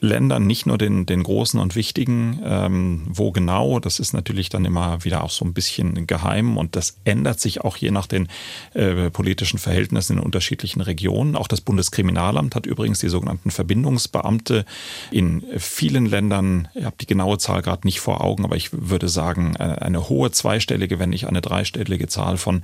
Ländern, 0.00 0.46
nicht 0.46 0.66
nur 0.66 0.78
den, 0.78 1.06
den 1.06 1.22
großen 1.22 1.60
und 1.60 1.76
wichtigen. 1.76 2.40
Ähm, 2.44 3.02
wo 3.06 3.30
genau, 3.30 3.78
das 3.78 4.00
ist 4.00 4.12
natürlich 4.12 4.48
dann 4.48 4.64
immer 4.64 5.04
wieder 5.04 5.22
auch 5.22 5.30
so 5.30 5.44
ein 5.44 5.54
bisschen 5.54 6.06
geheim 6.06 6.56
und 6.56 6.74
das 6.74 6.98
ändert 7.04 7.38
sich 7.40 7.60
auch 7.60 7.76
je 7.76 7.90
nach 7.92 8.06
den 8.06 8.28
äh, 8.74 9.10
politischen 9.10 9.58
Verhältnissen 9.58 10.18
in 10.18 10.24
unterschiedlichen 10.24 10.80
Regionen. 10.80 11.36
Auch 11.36 11.46
das 11.46 11.60
Bundeskriminalamt 11.60 12.56
hat 12.56 12.66
übrigens 12.66 12.98
die 12.98 13.08
sogenannten 13.08 13.50
Verbindungsbeamte 13.50 14.64
in 15.12 15.44
vielen 15.56 16.06
Ländern, 16.06 16.68
ich 16.74 16.84
habe 16.84 16.96
die 17.00 17.06
genaue 17.06 17.38
Zahl 17.38 17.62
gerade 17.62 17.86
nicht 17.86 18.00
vor 18.00 18.22
Augen, 18.22 18.44
aber 18.44 18.56
ich 18.56 18.70
würde 18.72 19.08
sagen, 19.08 19.54
äh, 19.56 19.62
eine 19.62 20.08
hohe 20.08 20.32
zweistellige, 20.32 20.98
wenn 20.98 21.10
nicht 21.10 21.28
eine 21.28 21.40
dreistellige 21.40 22.08
Zahl 22.08 22.38
von 22.38 22.62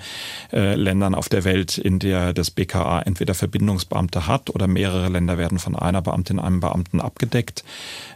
äh, 0.52 0.74
Ländern 0.74 1.14
auf 1.14 1.28
der 1.28 1.44
Welt, 1.44 1.78
in 1.78 2.00
der 2.00 2.32
das 2.32 2.50
BKA 2.50 3.02
entweder 3.02 3.34
Verbindungsbeamte 3.34 4.26
hat 4.26 4.50
oder 4.50 4.66
mehrere 4.66 5.08
Länder 5.08 5.38
werden 5.38 5.60
von 5.60 5.76
einer 5.76 6.02
Beamtin, 6.02 6.40
einem 6.40 6.60
Beamten 6.60 6.95
abgedeckt. 7.00 7.64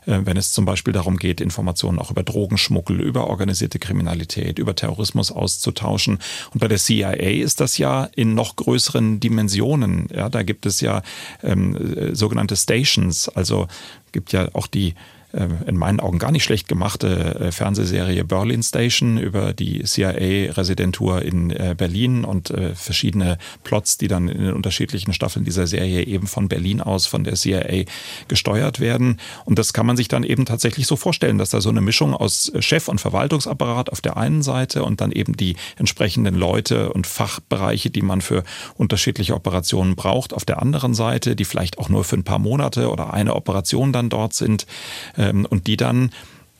Äh, 0.06 0.20
wenn 0.25 0.37
es 0.37 0.52
zum 0.52 0.64
Beispiel 0.64 0.92
darum 0.92 1.16
geht, 1.16 1.40
Informationen 1.40 1.99
auch 1.99 2.10
über 2.10 2.22
Drogenschmuggel, 2.22 3.00
über 3.00 3.28
organisierte 3.28 3.78
Kriminalität, 3.78 4.58
über 4.58 4.75
Terrorismus 4.75 5.32
auszutauschen. 5.32 6.18
Und 6.52 6.60
bei 6.60 6.68
der 6.68 6.78
CIA 6.78 7.12
ist 7.12 7.60
das 7.60 7.78
ja 7.78 8.08
in 8.14 8.34
noch 8.34 8.56
größeren 8.56 9.20
Dimensionen. 9.20 10.08
Ja, 10.14 10.28
da 10.28 10.42
gibt 10.42 10.66
es 10.66 10.80
ja 10.80 11.02
ähm, 11.42 11.76
äh, 11.96 12.14
sogenannte 12.14 12.56
Stations, 12.56 13.28
also 13.28 13.68
gibt 14.12 14.32
ja 14.32 14.49
auch 14.54 14.66
die 14.66 14.94
in 15.32 15.76
meinen 15.76 16.00
Augen 16.00 16.18
gar 16.18 16.32
nicht 16.32 16.44
schlecht 16.44 16.66
gemachte 16.66 17.37
äh, 17.40 17.52
Fernsehserie 17.52 18.25
Berlin 18.25 18.62
Station 18.62 19.18
über 19.18 19.52
die 19.52 19.84
CIA-Residentur 19.84 21.22
in 21.22 21.50
äh, 21.50 21.75
Berlin 21.76 22.25
und 22.25 22.52
verschiedene 22.75 23.38
Plots, 23.62 23.99
die 23.99 24.08
dann 24.08 24.28
in 24.28 24.42
den 24.42 24.52
unterschiedlichen 24.54 25.12
Staffeln 25.12 25.44
dieser 25.44 25.66
Serie 25.66 26.04
eben 26.04 26.26
von 26.26 26.49
Berlin 26.49 26.80
aus 26.80 27.06
von 27.06 27.25
der 27.25 27.34
CIA 27.34 27.84
gesteuert 28.28 28.80
werden. 28.80 29.18
Und 29.44 29.58
das 29.58 29.72
kann 29.72 29.87
man 29.87 29.96
sich 29.96 30.08
dann 30.08 30.25
eben 30.25 30.46
tatsächlich 30.46 30.87
so 30.87 30.96
vorstellen, 30.96 31.38
dass 31.38 31.50
da 31.50 31.60
so 31.60 31.70
eine 31.70 31.80
Mischung 31.80 32.14
aus 32.14 32.52
Chef- 32.60 32.88
und 32.88 33.00
Verwaltungsapparat 33.00 33.90
auf 33.90 34.00
der 34.00 34.16
einen 34.16 34.42
Seite 34.42 34.82
und 34.82 35.00
dann 35.00 35.12
eben 35.12 35.37
die 35.37 35.56
entsprechenden 35.76 36.34
Leute 36.34 36.92
und 36.92 37.06
Fachbereiche, 37.06 37.90
die 37.90 38.02
man 38.02 38.20
für 38.20 38.42
unterschiedliche 38.76 39.34
Operationen 39.34 39.96
braucht, 39.96 40.32
auf 40.32 40.44
der 40.44 40.60
anderen 40.60 40.94
Seite, 40.94 41.37
die 41.37 41.44
vielleicht 41.44 41.78
auch 41.78 41.88
nur 41.88 42.04
für 42.04 42.16
ein 42.16 42.25
paar 42.25 42.38
Monate 42.38 42.90
oder 42.90 43.12
eine 43.12 43.34
Operation 43.34 43.92
dann 43.92 44.08
dort 44.08 44.34
sind 44.34 44.66
ähm, 45.20 45.46
und 45.46 45.66
die 45.66 45.76
dann 45.76 46.10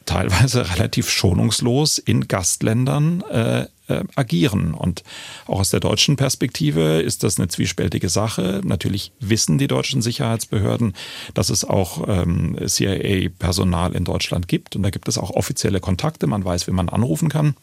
teilweise 0.07 0.71
relativ 0.75 1.11
schonungslos 1.11 1.99
in 1.99 2.29
Gastländern 2.29 3.23
äh, 3.31 3.67
äh, 3.88 4.05
agieren. 4.17 4.75
Und 4.75 5.02
auch 5.47 5.61
aus 5.61 5.71
der 5.71 5.81
deutschen 5.81 6.17
Perspektive 6.17 7.00
ist 7.00 7.25
das 7.25 7.38
eine 7.38 7.49
zwiespältige 7.49 8.09
Sache. 8.09 8.61
Natürlich 8.64 9.12
wissen 9.21 9.59
die 9.59 9.67
deutschen 9.67 10.02
Sicherheitsbehörden, 10.02 10.95
dass 11.35 11.50
es 11.50 11.64
auch 11.64 12.07
ähm, 12.09 12.57
CIA-Personal 12.64 13.95
in 13.95 14.05
Deutschland 14.05 14.49
gibt. 14.49 14.76
Und 14.76 14.83
da 14.83 14.90
gibt 14.90 15.09
es 15.09 15.19
auch 15.19 15.31
offizielle 15.31 15.81
Kontakte. 15.81 16.26
Man 16.26 16.45
weiß, 16.45 16.67
wie 16.67 16.73
man 16.73 16.88
anrufen 16.88 17.29
kann. 17.29 17.55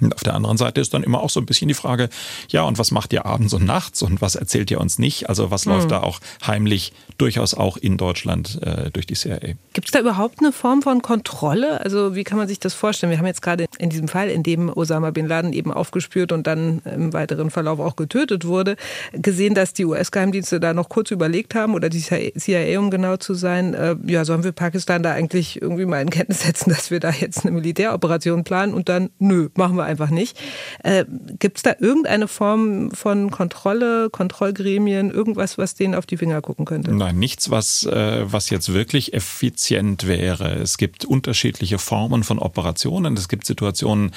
Und 0.00 0.14
auf 0.14 0.22
der 0.22 0.34
anderen 0.34 0.56
Seite 0.56 0.80
ist 0.80 0.94
dann 0.94 1.02
immer 1.02 1.20
auch 1.20 1.30
so 1.30 1.40
ein 1.40 1.46
bisschen 1.46 1.68
die 1.68 1.74
Frage, 1.74 2.08
ja, 2.48 2.62
und 2.62 2.78
was 2.78 2.90
macht 2.90 3.12
ihr 3.12 3.26
abends 3.26 3.52
und 3.54 3.64
nachts 3.64 4.02
und 4.02 4.20
was 4.20 4.34
erzählt 4.34 4.70
ihr 4.70 4.80
uns 4.80 4.98
nicht? 4.98 5.28
Also 5.28 5.50
was 5.50 5.66
mhm. 5.66 5.72
läuft 5.72 5.90
da 5.90 6.02
auch 6.02 6.20
heimlich 6.46 6.92
durchaus 7.18 7.54
auch 7.54 7.76
in 7.76 7.96
Deutschland 7.96 8.60
äh, 8.62 8.90
durch 8.90 9.06
die 9.06 9.14
CIA? 9.14 9.54
Gibt 9.72 9.88
es 9.88 9.92
da 9.92 10.00
überhaupt 10.00 10.40
eine 10.40 10.52
Form 10.52 10.82
von 10.82 11.02
Kontrolle? 11.02 11.80
Also 11.80 12.14
wie 12.14 12.24
kann 12.24 12.38
man 12.38 12.48
sich 12.48 12.58
das 12.58 12.74
vorstellen? 12.74 13.10
Wir 13.10 13.18
haben 13.18 13.26
jetzt 13.26 13.42
gerade 13.42 13.66
in 13.78 13.90
diesem 13.90 14.08
Fall, 14.08 14.28
in 14.28 14.42
dem 14.42 14.70
Osama 14.70 15.10
bin 15.10 15.26
Laden 15.26 15.52
eben 15.52 15.72
aufgespürt 15.72 16.32
und 16.32 16.46
dann 16.46 16.80
im 16.84 17.12
weiteren 17.12 17.50
Verlauf 17.50 17.78
auch 17.78 17.96
getötet 17.96 18.46
wurde, 18.46 18.76
gesehen, 19.12 19.54
dass 19.54 19.72
die 19.72 19.84
US-Geheimdienste 19.84 20.60
da 20.60 20.72
noch 20.72 20.88
kurz 20.88 21.10
überlegt 21.10 21.54
haben 21.54 21.74
oder 21.74 21.88
die 21.88 22.00
CIA, 22.00 22.78
um 22.78 22.90
genau 22.90 23.16
zu 23.16 23.34
sein, 23.34 23.74
äh, 23.74 23.96
ja, 24.06 24.24
sollen 24.24 24.44
wir 24.44 24.52
Pakistan 24.52 25.02
da 25.02 25.12
eigentlich 25.12 25.60
irgendwie 25.60 25.84
mal 25.84 26.00
in 26.00 26.10
Kenntnis 26.10 26.42
setzen, 26.42 26.70
dass 26.70 26.90
wir 26.90 27.00
da 27.00 27.10
jetzt 27.10 27.44
eine 27.44 27.52
Militäroperation 27.52 28.44
planen 28.44 28.74
und 28.74 28.88
dann, 28.88 29.10
nö, 29.18 29.48
machen 29.56 29.76
wir 29.76 29.84
einfach 29.90 30.10
nicht. 30.10 30.38
Äh, 30.82 31.04
Gibt 31.38 31.58
es 31.58 31.62
da 31.62 31.74
irgendeine 31.78 32.28
Form 32.28 32.90
von 32.92 33.30
Kontrolle, 33.30 34.08
Kontrollgremien, 34.10 35.10
irgendwas, 35.10 35.58
was 35.58 35.74
denen 35.74 35.94
auf 35.94 36.06
die 36.06 36.16
Finger 36.16 36.40
gucken 36.40 36.64
könnte? 36.64 36.94
Nein, 36.94 37.18
nichts, 37.18 37.50
was, 37.50 37.84
äh, 37.84 38.22
was 38.30 38.50
jetzt 38.50 38.72
wirklich 38.72 39.12
effizient 39.12 40.06
wäre. 40.06 40.54
Es 40.54 40.78
gibt 40.78 41.04
unterschiedliche 41.04 41.78
Formen 41.78 42.24
von 42.24 42.38
Operationen. 42.38 43.16
Es 43.16 43.28
gibt 43.28 43.46
Situationen, 43.46 44.12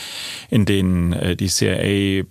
in 0.49 0.65
denen 0.65 1.13
äh, 1.13 1.35
die 1.35 1.47
CIA 1.47 1.75
äh, 1.79 2.23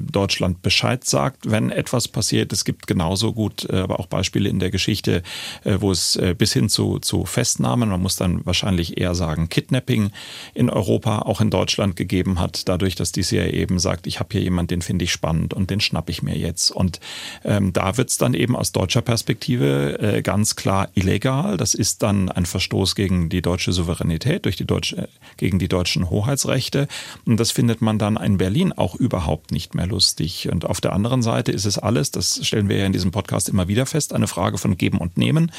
Deutschland 0.00 0.62
Bescheid 0.62 1.04
sagt, 1.04 1.50
wenn 1.50 1.70
etwas 1.70 2.08
passiert. 2.08 2.52
Es 2.52 2.64
gibt 2.64 2.86
genauso 2.86 3.32
gut 3.32 3.68
äh, 3.70 3.76
aber 3.76 4.00
auch 4.00 4.06
Beispiele 4.06 4.48
in 4.48 4.58
der 4.58 4.70
Geschichte, 4.70 5.22
äh, 5.64 5.76
wo 5.80 5.90
es 5.90 6.18
bis 6.36 6.52
hin 6.52 6.68
zu, 6.68 6.98
zu 6.98 7.24
Festnahmen, 7.24 7.88
man 7.88 8.02
muss 8.02 8.16
dann 8.16 8.44
wahrscheinlich 8.44 8.98
eher 8.98 9.14
sagen 9.14 9.48
Kidnapping 9.48 10.10
in 10.54 10.68
Europa, 10.68 11.20
auch 11.20 11.40
in 11.40 11.50
Deutschland 11.50 11.96
gegeben 11.96 12.40
hat. 12.40 12.68
Dadurch 12.68 12.87
dadurch, 12.88 12.94
dass 12.96 13.12
die 13.12 13.22
CIA 13.22 13.48
eben 13.48 13.78
sagt, 13.78 14.06
ich 14.06 14.18
habe 14.18 14.30
hier 14.32 14.40
jemanden, 14.40 14.68
den 14.68 14.82
finde 14.82 15.04
ich 15.04 15.12
spannend 15.12 15.52
und 15.52 15.70
den 15.70 15.80
schnapp 15.80 16.08
ich 16.08 16.22
mir 16.22 16.36
jetzt. 16.36 16.70
Und 16.70 17.00
ähm, 17.44 17.72
da 17.72 17.96
wird 17.96 18.08
es 18.08 18.16
dann 18.16 18.34
eben 18.34 18.56
aus 18.56 18.72
deutscher 18.72 19.02
Perspektive 19.02 19.98
äh, 20.00 20.22
ganz 20.22 20.56
klar 20.56 20.88
illegal. 20.94 21.56
Das 21.56 21.74
ist 21.74 22.02
dann 22.02 22.30
ein 22.30 22.46
Verstoß 22.46 22.94
gegen 22.94 23.28
die 23.28 23.42
deutsche 23.42 23.72
Souveränität, 23.72 24.46
durch 24.46 24.56
die 24.56 24.64
deutsche, 24.64 25.08
gegen 25.36 25.58
die 25.58 25.68
deutschen 25.68 26.08
Hoheitsrechte. 26.08 26.88
Und 27.26 27.38
das 27.38 27.50
findet 27.50 27.82
man 27.82 27.98
dann 27.98 28.16
in 28.16 28.38
Berlin 28.38 28.72
auch 28.72 28.94
überhaupt 28.94 29.52
nicht 29.52 29.74
mehr 29.74 29.86
lustig. 29.86 30.48
Und 30.50 30.64
auf 30.64 30.80
der 30.80 30.94
anderen 30.94 31.22
Seite 31.22 31.52
ist 31.52 31.66
es 31.66 31.78
alles, 31.78 32.10
das 32.10 32.40
stellen 32.46 32.68
wir 32.68 32.78
ja 32.78 32.86
in 32.86 32.92
diesem 32.92 33.10
Podcast 33.10 33.48
immer 33.48 33.68
wieder 33.68 33.84
fest, 33.84 34.14
eine 34.14 34.28
Frage 34.28 34.56
von 34.56 34.78
Geben 34.78 34.98
und 34.98 35.18
Nehmen, 35.18 35.52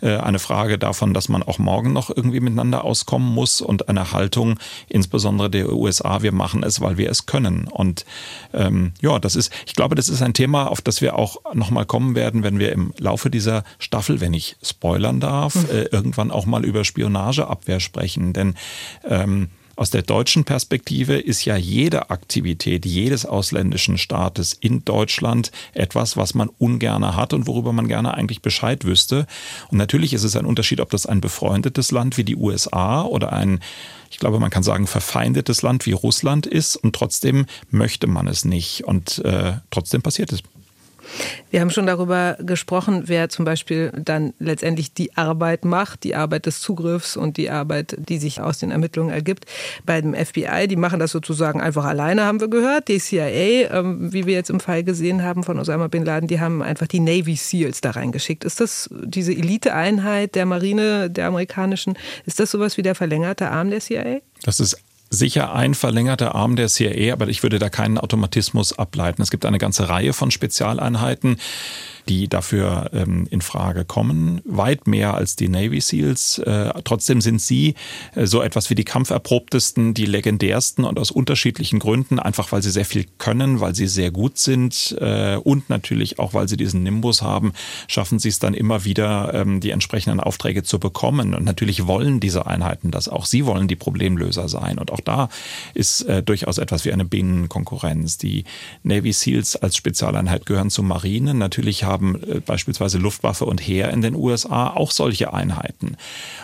äh, 0.00 0.16
eine 0.16 0.38
Frage 0.38 0.78
davon, 0.78 1.12
dass 1.12 1.28
man 1.28 1.42
auch 1.42 1.58
morgen 1.58 1.92
noch 1.92 2.10
irgendwie 2.14 2.40
miteinander 2.40 2.84
auskommen 2.84 3.34
muss 3.34 3.60
und 3.60 3.88
eine 3.88 4.12
Haltung, 4.12 4.58
insbesondere 4.88 5.50
der 5.50 5.72
USA, 5.72 6.22
wir 6.22 6.32
machen 6.32 6.57
es, 6.62 6.80
weil 6.80 6.98
wir 6.98 7.10
es 7.10 7.26
können. 7.26 7.68
Und 7.68 8.04
ähm, 8.52 8.92
ja, 9.00 9.18
das 9.18 9.36
ist, 9.36 9.52
ich 9.66 9.74
glaube, 9.74 9.94
das 9.94 10.08
ist 10.08 10.22
ein 10.22 10.34
Thema, 10.34 10.66
auf 10.66 10.80
das 10.80 11.00
wir 11.00 11.16
auch 11.16 11.36
nochmal 11.54 11.86
kommen 11.86 12.14
werden, 12.14 12.42
wenn 12.42 12.58
wir 12.58 12.72
im 12.72 12.92
Laufe 12.98 13.30
dieser 13.30 13.64
Staffel, 13.78 14.20
wenn 14.20 14.34
ich 14.34 14.56
spoilern 14.62 15.20
darf, 15.20 15.54
mhm. 15.54 15.70
äh, 15.70 15.82
irgendwann 15.84 16.30
auch 16.30 16.46
mal 16.46 16.64
über 16.64 16.84
Spionageabwehr 16.84 17.80
sprechen. 17.80 18.32
Denn 18.32 18.54
ähm, 19.08 19.48
aus 19.78 19.90
der 19.90 20.02
deutschen 20.02 20.44
Perspektive 20.44 21.18
ist 21.18 21.44
ja 21.44 21.56
jede 21.56 22.10
Aktivität 22.10 22.84
jedes 22.84 23.24
ausländischen 23.24 23.96
Staates 23.96 24.52
in 24.52 24.84
Deutschland 24.84 25.52
etwas, 25.72 26.16
was 26.16 26.34
man 26.34 26.48
ungerne 26.58 27.14
hat 27.14 27.32
und 27.32 27.46
worüber 27.46 27.72
man 27.72 27.86
gerne 27.86 28.14
eigentlich 28.14 28.42
Bescheid 28.42 28.84
wüsste. 28.84 29.26
Und 29.70 29.78
natürlich 29.78 30.14
ist 30.14 30.24
es 30.24 30.34
ein 30.34 30.46
Unterschied, 30.46 30.80
ob 30.80 30.90
das 30.90 31.06
ein 31.06 31.20
befreundetes 31.20 31.92
Land 31.92 32.16
wie 32.16 32.24
die 32.24 32.36
USA 32.36 33.02
oder 33.02 33.32
ein 33.32 33.60
ich 34.10 34.18
glaube, 34.18 34.40
man 34.40 34.48
kann 34.48 34.62
sagen, 34.62 34.86
verfeindetes 34.86 35.60
Land 35.60 35.84
wie 35.84 35.92
Russland 35.92 36.46
ist 36.46 36.76
und 36.76 36.94
trotzdem 36.94 37.44
möchte 37.70 38.06
man 38.06 38.26
es 38.26 38.46
nicht 38.46 38.84
und 38.84 39.18
äh, 39.18 39.58
trotzdem 39.70 40.00
passiert 40.00 40.32
es. 40.32 40.42
Wir 41.50 41.60
haben 41.60 41.70
schon 41.70 41.86
darüber 41.86 42.36
gesprochen, 42.40 43.04
wer 43.06 43.28
zum 43.28 43.44
Beispiel 43.44 43.92
dann 43.96 44.34
letztendlich 44.38 44.92
die 44.92 45.16
Arbeit 45.16 45.64
macht, 45.64 46.04
die 46.04 46.14
Arbeit 46.14 46.46
des 46.46 46.60
Zugriffs 46.60 47.16
und 47.16 47.36
die 47.36 47.50
Arbeit, 47.50 47.96
die 47.98 48.18
sich 48.18 48.40
aus 48.40 48.58
den 48.58 48.70
Ermittlungen 48.70 49.12
ergibt. 49.12 49.46
Bei 49.84 50.00
dem 50.00 50.14
FBI, 50.14 50.68
die 50.68 50.76
machen 50.76 51.00
das 51.00 51.12
sozusagen 51.12 51.60
einfach 51.60 51.84
alleine, 51.84 52.24
haben 52.24 52.40
wir 52.40 52.48
gehört. 52.48 52.88
Die 52.88 52.98
CIA, 52.98 53.70
ähm, 53.72 54.12
wie 54.12 54.26
wir 54.26 54.34
jetzt 54.34 54.50
im 54.50 54.60
Fall 54.60 54.84
gesehen 54.84 55.22
haben 55.22 55.44
von 55.44 55.58
Osama 55.58 55.88
Bin 55.88 56.04
Laden, 56.04 56.28
die 56.28 56.40
haben 56.40 56.62
einfach 56.62 56.86
die 56.86 57.00
Navy 57.00 57.36
SEALs 57.36 57.80
da 57.80 57.90
reingeschickt. 57.92 58.44
Ist 58.44 58.60
das 58.60 58.90
diese 59.04 59.32
Eliteeinheit 59.32 60.34
der 60.34 60.46
Marine, 60.46 61.10
der 61.10 61.26
amerikanischen, 61.26 61.94
ist 62.26 62.40
das 62.40 62.50
sowas 62.50 62.76
wie 62.76 62.82
der 62.82 62.94
verlängerte 62.94 63.50
Arm 63.50 63.70
der 63.70 63.80
CIA? 63.80 64.20
Das 64.42 64.60
ist 64.60 64.76
sicher 65.10 65.52
ein 65.52 65.74
verlängerter 65.74 66.34
Arm 66.34 66.56
der 66.56 66.68
CIA, 66.68 67.12
aber 67.12 67.28
ich 67.28 67.42
würde 67.42 67.58
da 67.58 67.68
keinen 67.68 67.98
Automatismus 67.98 68.78
ableiten. 68.78 69.22
Es 69.22 69.30
gibt 69.30 69.46
eine 69.46 69.58
ganze 69.58 69.88
Reihe 69.88 70.12
von 70.12 70.30
Spezialeinheiten 70.30 71.38
die 72.08 72.28
dafür 72.28 72.90
ähm, 72.92 73.26
in 73.30 73.42
Frage 73.42 73.84
kommen. 73.84 74.40
Weit 74.44 74.86
mehr 74.86 75.14
als 75.14 75.36
die 75.36 75.48
Navy 75.48 75.80
SEALs. 75.80 76.38
Äh, 76.38 76.72
trotzdem 76.84 77.20
sind 77.20 77.40
sie 77.40 77.74
äh, 78.14 78.26
so 78.26 78.42
etwas 78.42 78.70
wie 78.70 78.74
die 78.74 78.84
kampferprobtesten, 78.84 79.94
die 79.94 80.06
legendärsten 80.06 80.84
und 80.84 80.98
aus 80.98 81.10
unterschiedlichen 81.10 81.78
Gründen, 81.78 82.18
einfach 82.18 82.52
weil 82.52 82.62
sie 82.62 82.70
sehr 82.70 82.84
viel 82.84 83.06
können, 83.18 83.60
weil 83.60 83.74
sie 83.74 83.86
sehr 83.86 84.10
gut 84.10 84.38
sind 84.38 84.96
äh, 85.00 85.36
und 85.36 85.68
natürlich 85.68 86.18
auch, 86.18 86.34
weil 86.34 86.48
sie 86.48 86.56
diesen 86.56 86.82
Nimbus 86.82 87.22
haben, 87.22 87.52
schaffen 87.86 88.18
sie 88.18 88.28
es 88.28 88.38
dann 88.38 88.54
immer 88.54 88.84
wieder, 88.84 89.34
ähm, 89.34 89.60
die 89.60 89.70
entsprechenden 89.70 90.20
Aufträge 90.20 90.62
zu 90.62 90.78
bekommen. 90.78 91.34
Und 91.34 91.44
natürlich 91.44 91.86
wollen 91.86 92.20
diese 92.20 92.46
Einheiten 92.46 92.90
das 92.90 93.08
auch. 93.08 93.26
Sie 93.26 93.44
wollen 93.46 93.68
die 93.68 93.76
Problemlöser 93.76 94.48
sein. 94.48 94.78
Und 94.78 94.92
auch 94.92 95.00
da 95.00 95.28
ist 95.74 96.02
äh, 96.02 96.22
durchaus 96.22 96.58
etwas 96.58 96.84
wie 96.84 96.92
eine 96.92 97.04
Binnenkonkurrenz. 97.04 98.18
Die 98.18 98.44
Navy 98.82 99.12
SEALs 99.12 99.56
als 99.56 99.76
Spezialeinheit 99.76 100.46
gehören 100.46 100.70
zur 100.70 100.84
Marine. 100.84 101.34
Natürlich 101.34 101.84
haben 101.84 101.97
haben 101.98 102.22
äh, 102.22 102.40
beispielsweise 102.40 102.98
Luftwaffe 102.98 103.44
und 103.44 103.60
Heer 103.60 103.90
in 103.90 104.02
den 104.02 104.14
USA 104.14 104.70
auch 104.70 104.90
solche 104.90 105.32
Einheiten. 105.32 105.96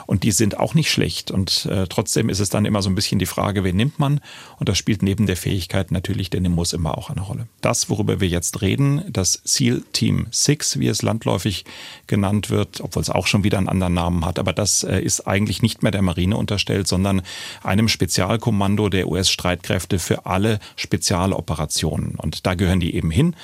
Und 0.06 0.22
die 0.22 0.32
sind 0.32 0.58
auch 0.58 0.74
nicht 0.74 0.90
schlecht. 0.90 1.30
Und 1.30 1.66
äh, 1.66 1.86
trotzdem 1.88 2.28
ist 2.28 2.40
es 2.40 2.50
dann 2.50 2.64
immer 2.64 2.82
so 2.82 2.90
ein 2.90 2.94
bisschen 2.94 3.18
die 3.18 3.26
Frage, 3.26 3.64
wen 3.64 3.76
nimmt 3.76 3.98
man? 3.98 4.20
Und 4.58 4.68
das 4.68 4.78
spielt 4.78 5.02
neben 5.02 5.26
der 5.26 5.36
Fähigkeit 5.36 5.90
natürlich 5.90 6.30
der 6.30 6.40
Nimbus 6.40 6.72
immer 6.72 6.98
auch 6.98 7.10
eine 7.10 7.20
Rolle. 7.20 7.46
Das, 7.60 7.88
worüber 7.88 8.20
wir 8.20 8.28
jetzt 8.28 8.60
reden, 8.60 9.02
das 9.08 9.40
SEAL 9.44 9.82
Team 9.92 10.26
6, 10.30 10.78
wie 10.78 10.88
es 10.88 11.02
landläufig 11.02 11.64
genannt 12.06 12.50
wird, 12.50 12.80
obwohl 12.80 13.02
es 13.02 13.10
auch 13.10 13.26
schon 13.26 13.44
wieder 13.44 13.58
einen 13.58 13.68
anderen 13.68 13.94
Namen 13.94 14.24
hat, 14.24 14.38
aber 14.38 14.52
das 14.52 14.82
äh, 14.82 15.00
ist 15.00 15.26
eigentlich 15.26 15.62
nicht 15.62 15.82
mehr 15.82 15.92
der 15.92 16.02
Marine 16.02 16.36
unterstellt, 16.36 16.88
sondern 16.88 17.22
einem 17.62 17.88
Spezialkommando 17.88 18.88
der 18.88 19.08
US-Streitkräfte 19.08 19.98
für 19.98 20.26
alle 20.26 20.58
Spezialoperationen. 20.76 22.16
Und 22.16 22.46
da 22.46 22.54
gehören 22.54 22.80
die 22.80 22.94
eben 22.94 23.10
hin 23.10 23.36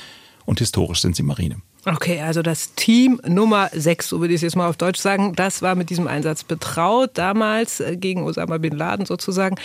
und 0.44 0.58
historisch 0.58 1.00
sind 1.00 1.16
sie 1.16 1.22
Marine. 1.22 1.62
Okay, 1.86 2.20
also 2.20 2.42
das 2.42 2.74
Team 2.74 3.20
Nummer 3.26 3.70
6, 3.72 4.10
so 4.10 4.20
würde 4.20 4.34
ich 4.34 4.38
es 4.38 4.42
jetzt 4.42 4.56
mal 4.56 4.68
auf 4.68 4.76
Deutsch 4.76 5.00
sagen, 5.00 5.34
das 5.34 5.62
war 5.62 5.74
mit 5.74 5.88
diesem 5.88 6.06
Einsatz 6.08 6.44
betraut, 6.44 7.12
damals 7.14 7.80
äh, 7.80 7.96
gegen 7.96 8.22
Osama 8.22 8.58
Bin 8.58 8.76
Laden 8.76 9.06
sozusagen. 9.06 9.56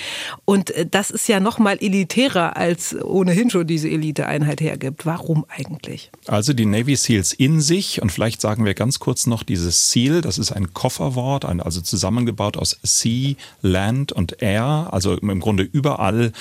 Und 0.46 0.72
äh, 0.72 0.86
das 0.90 1.12
ist 1.12 1.28
ja 1.28 1.42
noch 1.42 1.60
mal 1.60 1.78
elitärer, 1.82 2.56
als 2.56 2.96
ohnehin 2.96 3.50
schon 3.50 3.68
diese 3.68 3.90
Eliteeinheit 3.90 4.62
hergibt. 4.62 5.06
Warum 5.06 5.46
eigentlich? 5.50 6.10
Also 6.26 6.54
die 6.54 6.66
Navy 6.66 6.96
SEALs 6.96 7.34
in 7.34 7.60
sich, 7.60 8.02
und 8.02 8.14
vielleicht 8.14 8.40
sagen 8.40 8.64
wir 8.64 8.76
ganz 8.76 9.00
kurz 9.00 9.28
noch 9.28 9.44
dieses 9.44 9.92
SEAL, 9.92 10.22
das 10.22 10.38
ist 10.38 10.54
ein 10.54 10.74
Kofferwort, 10.74 11.44
also 11.44 11.82
zusammengebaut 11.82 12.56
aus 12.56 12.80
Sea, 12.82 13.36
Land 13.62 14.14
und 14.14 14.42
Air. 14.42 14.88
Also 14.92 15.18
im 15.18 15.40
Grunde 15.42 15.64
überall 15.64 16.32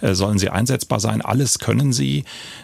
äh, 0.00 0.14
sollen 0.14 0.38
sie 0.38 0.50
einsetzbar 0.50 1.00
sein, 1.00 1.22
alles 1.22 1.58
können 1.58 1.92
sie. 1.92 2.22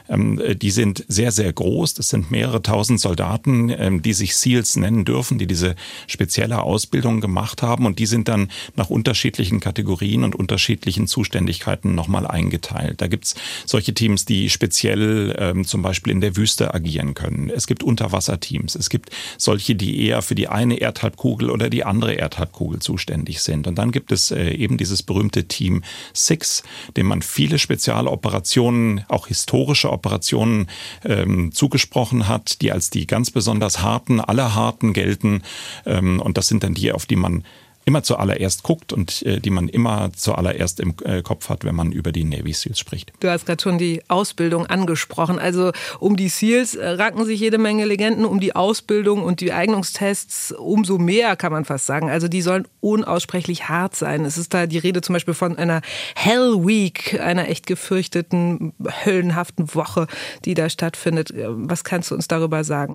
Ähm, 0.09 0.41
die 0.55 0.71
sind 0.71 1.05
sehr, 1.09 1.33
sehr 1.33 1.53
groß, 1.53 1.95
das 1.95 2.11
sind 2.11 2.31
mehrere 2.31 2.60
mehrere 2.61 2.63
tausend 2.63 3.01
Soldaten, 3.01 3.71
ähm, 3.71 4.03
die 4.03 4.13
sich 4.13 4.37
SEALs 4.37 4.77
nennen 4.77 5.05
dürfen, 5.05 5.39
die 5.39 5.47
diese 5.47 5.75
spezielle 6.07 6.63
Ausbildung 6.63 7.21
gemacht 7.21 7.63
haben 7.63 7.87
und 7.87 7.99
die 7.99 8.07
sind 8.07 8.29
dann 8.29 8.49
nach 8.77 8.91
unterschiedlichen 8.91 9.61
Kategorien 9.61 10.25
und 10.25 10.35
unterschiedlichen 10.35 11.07
Zuständigkeiten 11.07 11.95
nochmal 11.95 12.27
eingeteilt. 12.27 13.01
Da 13.01 13.09
gibt's 13.09 13.35
solche 13.67 13.95
Teams, 13.95 14.25
die 14.25 14.51
speziell 14.51 15.35
ähm, 15.39 15.65
zum 15.65 15.83
Beispiel 15.83 16.13
in 16.13 16.21
der 16.21 16.37
Wüste 16.37 16.75
agieren 16.75 17.15
können. 17.15 17.51
Es 17.51 17.67
gibt 17.67 17.83
Unterwasserteams. 17.83 18.75
Es 18.77 18.91
gibt 18.91 19.11
solche, 19.39 19.75
die 19.75 20.07
eher 20.07 20.23
für 20.23 20.35
die 20.35 20.49
eine 20.49 20.77
Erdhalbkugel 20.77 21.51
oder 21.51 21.71
die 21.71 21.85
andere 21.85 22.15
Erdhalbkugel 22.15 22.81
zuständig 22.81 23.41
sind. 23.41 23.67
Und 23.67 23.77
dann 23.77 23.91
gibt 23.91 24.13
es 24.13 24.31
äh, 24.31 24.51
eben 24.51 24.77
dieses 24.77 25.03
berühmte 25.03 25.45
Team 25.45 25.83
Six, 26.15 26.63
dem 26.97 27.07
man 27.07 27.23
viele 27.23 27.59
Spezialoperationen, 27.59 29.05
auch 29.09 29.29
historische 29.29 29.91
Operationen 29.91 30.67
ähm, 31.05 31.53
zugesprochen 31.53 32.29
hat 32.29 32.50
die 32.59 32.73
als 32.73 32.91
die 32.91 33.07
ganz 33.07 33.31
besonders 33.31 33.83
harten, 33.83 34.21
aller 34.21 34.55
harten 34.55 34.93
gelten. 34.93 35.43
Ähm, 35.87 36.21
und 36.21 36.37
das 36.37 36.49
sind 36.49 36.63
dann 36.65 36.75
die, 36.75 36.93
auf 36.93 37.07
die 37.07 37.17
man 37.17 37.45
immer 37.85 38.03
zuallererst 38.03 38.63
guckt 38.63 38.93
und 38.93 39.23
äh, 39.23 39.41
die 39.41 39.51
man 39.51 39.69
immer 39.69 40.13
zuallererst 40.15 40.81
im 40.81 40.95
äh, 41.05 41.23
Kopf 41.23 41.49
hat, 41.49 41.65
wenn 41.65 41.75
man 41.75 41.93
über 41.93 42.13
die 42.13 42.25
Navy 42.25 42.53
SEALs 42.53 42.79
spricht. 42.79 43.13
Du 43.21 43.29
hast 43.29 43.47
gerade 43.47 43.63
schon 43.63 43.79
die 43.79 44.03
Ausbildung 44.09 44.67
angesprochen. 44.67 45.39
Also 45.39 45.73
um 45.99 46.17
die 46.17 46.29
SEALs 46.29 46.75
äh, 46.75 46.87
ranken 46.87 47.25
sich 47.25 47.41
jede 47.41 47.59
Menge 47.59 47.87
Legenden, 47.87 48.25
um 48.25 48.39
die 48.39 48.55
Ausbildung 48.55 49.23
und 49.23 49.41
die 49.41 49.53
Eignungstests 49.53 50.53
umso 50.53 50.99
mehr, 50.99 51.37
kann 51.37 51.53
man 51.53 51.65
fast 51.65 51.87
sagen. 51.87 52.11
Also 52.11 52.29
die 52.29 52.43
sollen 52.43 52.69
unaussprechlich 52.81 53.69
hart 53.69 53.97
sein. 53.97 54.25
Es 54.25 54.37
ist 54.37 54.53
da 54.53 54.67
die 54.67 54.79
Rede 54.79 55.01
zum 55.01 55.15
Beispiel 55.15 55.35
von 55.35 55.57
einer 55.57 55.81
Hell 56.15 56.67
Week, 56.67 57.19
einer 57.19 57.49
echt 57.49 57.67
gefürchteten, 57.67 58.75
höllenhaften 59.05 59.75
Woche, 59.75 60.07
die 60.45 60.55
da 60.55 60.69
stattfindet. 60.69 61.31
Äh, 61.31 61.47
was 61.49 61.83
kannst 61.83 62.11
du 62.11 62.15
uns 62.15 62.29
darüber 62.29 62.63
sagen? 62.63 62.95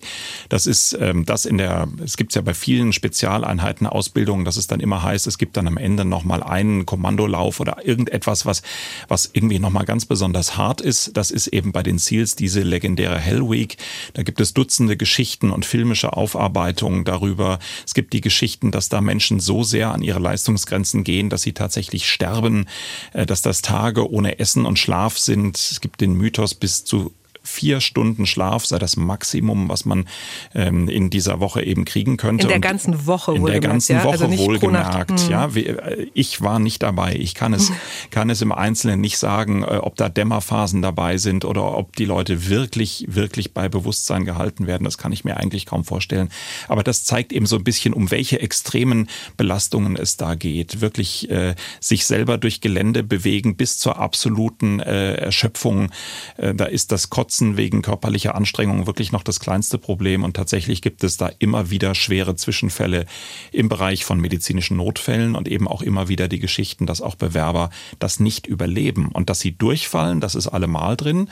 Das 0.50 0.68
ist 0.68 0.96
ähm, 1.01 1.25
das 1.25 1.46
in 1.46 1.58
der, 1.58 1.88
es 2.04 2.18
gibt 2.18 2.36
ja 2.36 2.42
bei 2.42 2.54
vielen 2.54 2.94
Spezialeinheiten 2.94 3.88
Ausbildungen, 3.88 4.46
dass 4.46 4.58
es 4.58 4.68
dann 4.75 4.82
immer 4.82 5.03
heißt, 5.03 5.25
es 5.27 5.38
gibt 5.38 5.55
dann 5.55 5.67
am 5.67 5.77
Ende 5.77 6.03
nochmal 6.03 6.44
einen 6.44 6.86
Kommandolauf 6.86 7.62
oder 7.62 7.86
irgendetwas, 7.86 8.46
was, 8.46 8.62
was 9.08 9.29
irgendwie 9.32 9.60
nochmal 9.60 9.86
ganz 9.86 10.05
besonders 10.05 10.58
hart 10.58 10.82
ist. 10.82 11.15
Das 11.15 11.32
ist 11.32 11.48
eben 11.48 11.72
bei 11.72 11.82
den 11.82 11.98
Seals 11.98 12.36
diese 12.36 12.62
legendäre 12.62 13.17
Hell 13.17 13.50
Week. 13.50 13.77
Da 14.13 14.24
gibt 14.24 14.41
es 14.41 14.53
Dutzende 14.53 14.98
Geschichten 14.98 15.51
und 15.51 15.65
filmische 15.65 16.13
Aufarbeitungen 16.13 17.05
darüber. 17.05 17.60
Es 17.86 17.94
gibt 17.94 18.12
die 18.13 18.22
Geschichten, 18.22 18.72
dass 18.72 18.89
da 18.89 19.00
Menschen 19.00 19.39
so 19.39 19.63
sehr 19.63 19.91
an 19.91 20.01
ihre 20.01 20.20
Leistungsgrenzen 20.20 21.03
gehen, 21.03 21.29
dass 21.29 21.41
sie 21.41 21.53
tatsächlich 21.53 22.10
sterben, 22.10 22.67
äh, 23.13 23.25
dass 23.25 23.41
das 23.41 23.62
Tage 23.62 24.10
ohne 24.10 24.39
Essen 24.39 24.65
und 24.65 24.77
Schlaf 24.77 25.17
sind. 25.17 25.58
Es 25.58 25.79
gibt 25.79 26.01
den 26.01 26.13
Mythos 26.13 26.53
bis 26.53 26.84
zu 26.84 27.13
vier 27.46 27.80
Stunden 27.80 28.25
Schlaf 28.25 28.66
sei 28.66 28.80
das 28.80 28.98
Maximum, 28.98 29.70
was 29.70 29.86
man 29.86 30.06
ähm, 30.54 30.90
in 30.90 31.10
dieser 31.10 31.40
Woche 31.40 31.64
eben 31.64 31.86
kriegen 31.86 32.18
könnte. 32.18 32.44
In 32.44 32.50
der 32.50 32.60
ganzen 32.60 33.06
Woche 33.06 33.36
In 33.36 33.46
der 33.46 33.60
ganzen 33.60 33.94
ja? 33.94 34.04
Woche 34.04 34.25
also 34.25 34.38
wohlgemerkt. 34.38 35.20
Hm. 35.22 35.30
Ja, 35.30 35.48
äh, 35.56 36.08
ich 36.14 36.42
war 36.42 36.60
nicht 36.60 36.84
dabei. 36.84 37.16
Ich 37.16 37.36
kann 37.36 37.54
es, 37.54 37.72
kann 38.10 38.30
es 38.30 38.42
im 38.42 38.52
Einzelnen 38.52 39.00
nicht 39.00 39.18
sagen, 39.18 39.64
äh, 39.64 39.78
ob 39.78 39.96
da 39.96 40.10
Dämmerphasen 40.10 40.82
dabei 40.82 41.18
sind 41.18 41.46
oder 41.46 41.78
ob 41.78 41.96
die 41.96 42.06
Leute 42.06 42.50
wirklich, 42.50 43.06
wirklich 43.08 43.54
bei 43.54 43.70
Bewusstsein 43.70 44.25
gehalten 44.25 44.68
werden. 44.68 44.84
Das 44.84 44.98
kann 44.98 45.12
ich 45.12 45.24
mir 45.24 45.38
eigentlich 45.38 45.66
kaum 45.66 45.86
vorstellen. 45.86 46.30
Aber 46.68 46.84
das 46.84 47.04
zeigt 47.04 47.32
eben 47.32 47.46
so 47.46 47.58
ein 47.58 47.64
bisschen, 47.64 47.94
um 47.94 48.12
welche 48.12 48.42
extremen 48.42 49.08
Belastungen 49.38 49.96
es 49.96 50.18
da 50.18 50.36
geht. 50.36 50.82
Wirklich 50.82 51.30
äh, 51.30 51.56
sich 51.80 52.06
selber 52.06 52.38
durch 52.38 52.62
Gelände 52.62 53.04
bewegen 53.04 53.56
bis 53.56 53.78
zur 53.78 53.98
absoluten 54.00 54.80
äh, 54.80 55.14
Erschöpfung. 55.16 55.92
Äh, 56.38 56.56
da 56.56 56.66
ist 56.66 56.92
das 56.92 57.10
Kotzen 57.10 57.35
Kotzen 57.36 57.58
wegen 57.58 57.82
körperlicher 57.82 58.34
Anstrengung 58.34 58.88
wirklich 58.88 59.12
noch 59.12 59.22
das 59.22 59.42
kleinste 59.42 59.77
Problem. 59.77 60.24
Und 60.24 60.38
tatsächlich 60.38 60.82
gibt 60.82 61.04
es 61.04 61.18
da 61.18 61.30
immer 61.39 61.70
wieder 61.70 61.94
schwere 61.94 62.38
Zwischenfälle 62.38 63.06
im 63.51 63.68
Bereich 63.68 64.06
von 64.06 64.22
medizinischen 64.22 64.77
Notfällen 64.77 65.36
und 65.36 65.50
eben 65.50 65.68
auch 65.68 65.82
immer 65.82 66.08
wieder 66.08 66.30
die 66.30 66.39
Geschichten, 66.39 66.86
dass 66.86 67.01
auch 67.01 67.16
Bewerber 67.16 67.72
das 68.00 68.22
nicht 68.22 68.48
überleben 68.48 69.10
und 69.10 69.29
dass 69.29 69.42
sie 69.42 69.51
durchfallen. 69.51 70.22
Das 70.22 70.33
ist 70.33 70.48
allemal 70.48 70.96
drin. 70.96 71.29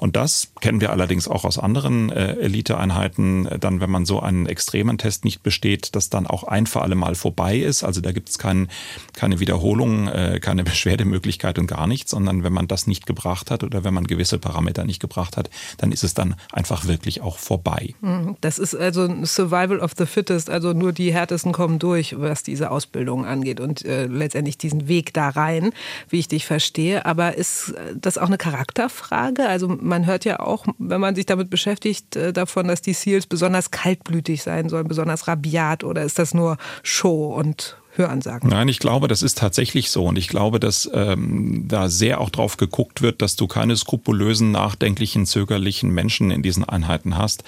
Und 0.00 0.16
das 0.16 0.48
kennen 0.60 0.80
wir 0.80 0.90
allerdings 0.90 1.28
auch 1.28 1.44
aus 1.44 1.58
anderen 1.58 2.10
äh, 2.10 2.32
Eliteeinheiten, 2.36 3.48
dann, 3.60 3.80
wenn 3.80 3.90
man 3.90 4.06
so 4.06 4.20
einen 4.20 4.46
extremen 4.46 4.96
Test 4.96 5.24
nicht 5.24 5.42
besteht, 5.42 5.94
dass 5.94 6.08
dann 6.08 6.26
auch 6.26 6.44
ein 6.44 6.66
für 6.66 6.80
alle 6.80 6.94
Mal 6.94 7.14
vorbei 7.14 7.58
ist. 7.58 7.84
Also 7.84 8.00
da 8.00 8.12
gibt 8.12 8.30
es 8.30 8.38
kein, 8.38 8.68
keine 9.14 9.40
Wiederholung, 9.40 10.08
äh, 10.08 10.40
keine 10.40 10.64
Beschwerdemöglichkeit 10.70 11.58
und 11.58 11.66
gar 11.66 11.86
nichts, 11.86 12.12
sondern 12.12 12.42
wenn 12.42 12.52
man 12.52 12.66
das 12.66 12.86
nicht 12.86 13.06
gebracht 13.06 13.50
hat 13.50 13.62
oder 13.62 13.84
wenn 13.84 13.92
man 13.92 14.06
gewisse 14.06 14.38
Parameter 14.38 14.84
nicht 14.84 15.00
gebracht 15.00 15.36
hat, 15.36 15.50
dann 15.76 15.92
ist 15.92 16.02
es 16.02 16.14
dann 16.14 16.34
einfach 16.50 16.86
wirklich 16.86 17.20
auch 17.20 17.38
vorbei. 17.38 17.94
Mhm. 18.00 18.36
Das 18.40 18.58
ist 18.58 18.74
also 18.74 19.06
Survival 19.24 19.80
of 19.80 19.92
the 19.98 20.06
Fittest, 20.06 20.48
also 20.48 20.72
nur 20.72 20.92
die 20.92 21.12
Härtesten 21.12 21.52
kommen 21.52 21.78
durch, 21.78 22.18
was 22.18 22.42
diese 22.42 22.70
Ausbildung 22.70 23.26
angeht 23.26 23.60
und 23.60 23.84
äh, 23.84 24.06
letztendlich 24.06 24.56
diesen 24.56 24.88
Weg 24.88 25.12
da 25.12 25.28
rein, 25.28 25.72
wie 26.08 26.20
ich 26.20 26.28
dich 26.28 26.46
verstehe. 26.46 27.04
Aber 27.04 27.36
ist 27.36 27.74
das 27.94 28.16
auch 28.16 28.28
eine 28.28 28.38
Charakterfrage? 28.38 29.46
Also 29.46 29.68
man 29.90 30.06
hört 30.06 30.24
ja 30.24 30.40
auch, 30.40 30.64
wenn 30.78 31.00
man 31.00 31.14
sich 31.14 31.26
damit 31.26 31.50
beschäftigt, 31.50 32.16
äh, 32.16 32.32
davon, 32.32 32.66
dass 32.68 32.80
die 32.80 32.94
Seals 32.94 33.26
besonders 33.26 33.70
kaltblütig 33.70 34.42
sein 34.42 34.70
sollen, 34.70 34.88
besonders 34.88 35.28
rabiat 35.28 35.84
oder 35.84 36.02
ist 36.02 36.18
das 36.18 36.32
nur 36.32 36.56
Show 36.82 37.34
und 37.34 37.76
Höransagen. 37.92 38.48
Nein, 38.48 38.68
ich 38.68 38.78
glaube, 38.78 39.08
das 39.08 39.22
ist 39.22 39.38
tatsächlich 39.38 39.90
so. 39.90 40.04
Und 40.06 40.16
ich 40.16 40.28
glaube, 40.28 40.60
dass 40.60 40.88
ähm, 40.94 41.64
da 41.66 41.88
sehr 41.88 42.20
auch 42.20 42.30
drauf 42.30 42.56
geguckt 42.56 43.02
wird, 43.02 43.20
dass 43.20 43.34
du 43.34 43.48
keine 43.48 43.76
skrupulösen, 43.76 44.52
nachdenklichen, 44.52 45.26
zögerlichen 45.26 45.90
Menschen 45.90 46.30
in 46.30 46.42
diesen 46.42 46.64
Einheiten 46.64 47.18
hast, 47.18 47.42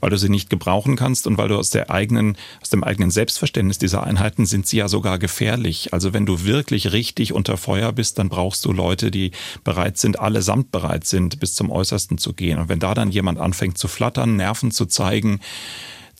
weil 0.00 0.10
du 0.10 0.18
sie 0.18 0.28
nicht 0.28 0.50
gebrauchen 0.50 0.94
kannst 0.94 1.26
und 1.26 1.36
weil 1.36 1.48
du 1.48 1.56
aus 1.56 1.70
der 1.70 1.90
eigenen, 1.90 2.36
aus 2.60 2.70
dem 2.70 2.84
eigenen 2.84 3.10
Selbstverständnis 3.10 3.78
dieser 3.78 4.04
Einheiten 4.04 4.46
sind 4.46 4.66
sie 4.66 4.76
ja 4.76 4.88
sogar 4.88 5.18
gefährlich. 5.18 5.92
Also 5.92 6.12
wenn 6.12 6.26
du 6.26 6.44
wirklich 6.44 6.92
richtig 6.92 7.32
unter 7.32 7.56
Feuer 7.56 7.92
bist, 7.92 8.18
dann 8.18 8.28
brauchst 8.28 8.64
du 8.64 8.72
Leute, 8.72 9.10
die 9.10 9.32
bereit 9.64 9.98
sind, 9.98 10.20
allesamt 10.20 10.70
bereit 10.70 11.04
sind, 11.04 11.40
bis 11.40 11.54
zum 11.54 11.70
Äußersten 11.70 12.18
zu 12.18 12.34
gehen. 12.34 12.58
Und 12.58 12.68
wenn 12.68 12.78
da 12.78 12.94
dann 12.94 13.10
jemand 13.10 13.40
anfängt 13.40 13.78
zu 13.78 13.88
flattern, 13.88 14.36
Nerven 14.36 14.70
zu 14.70 14.86
zeigen, 14.86 15.40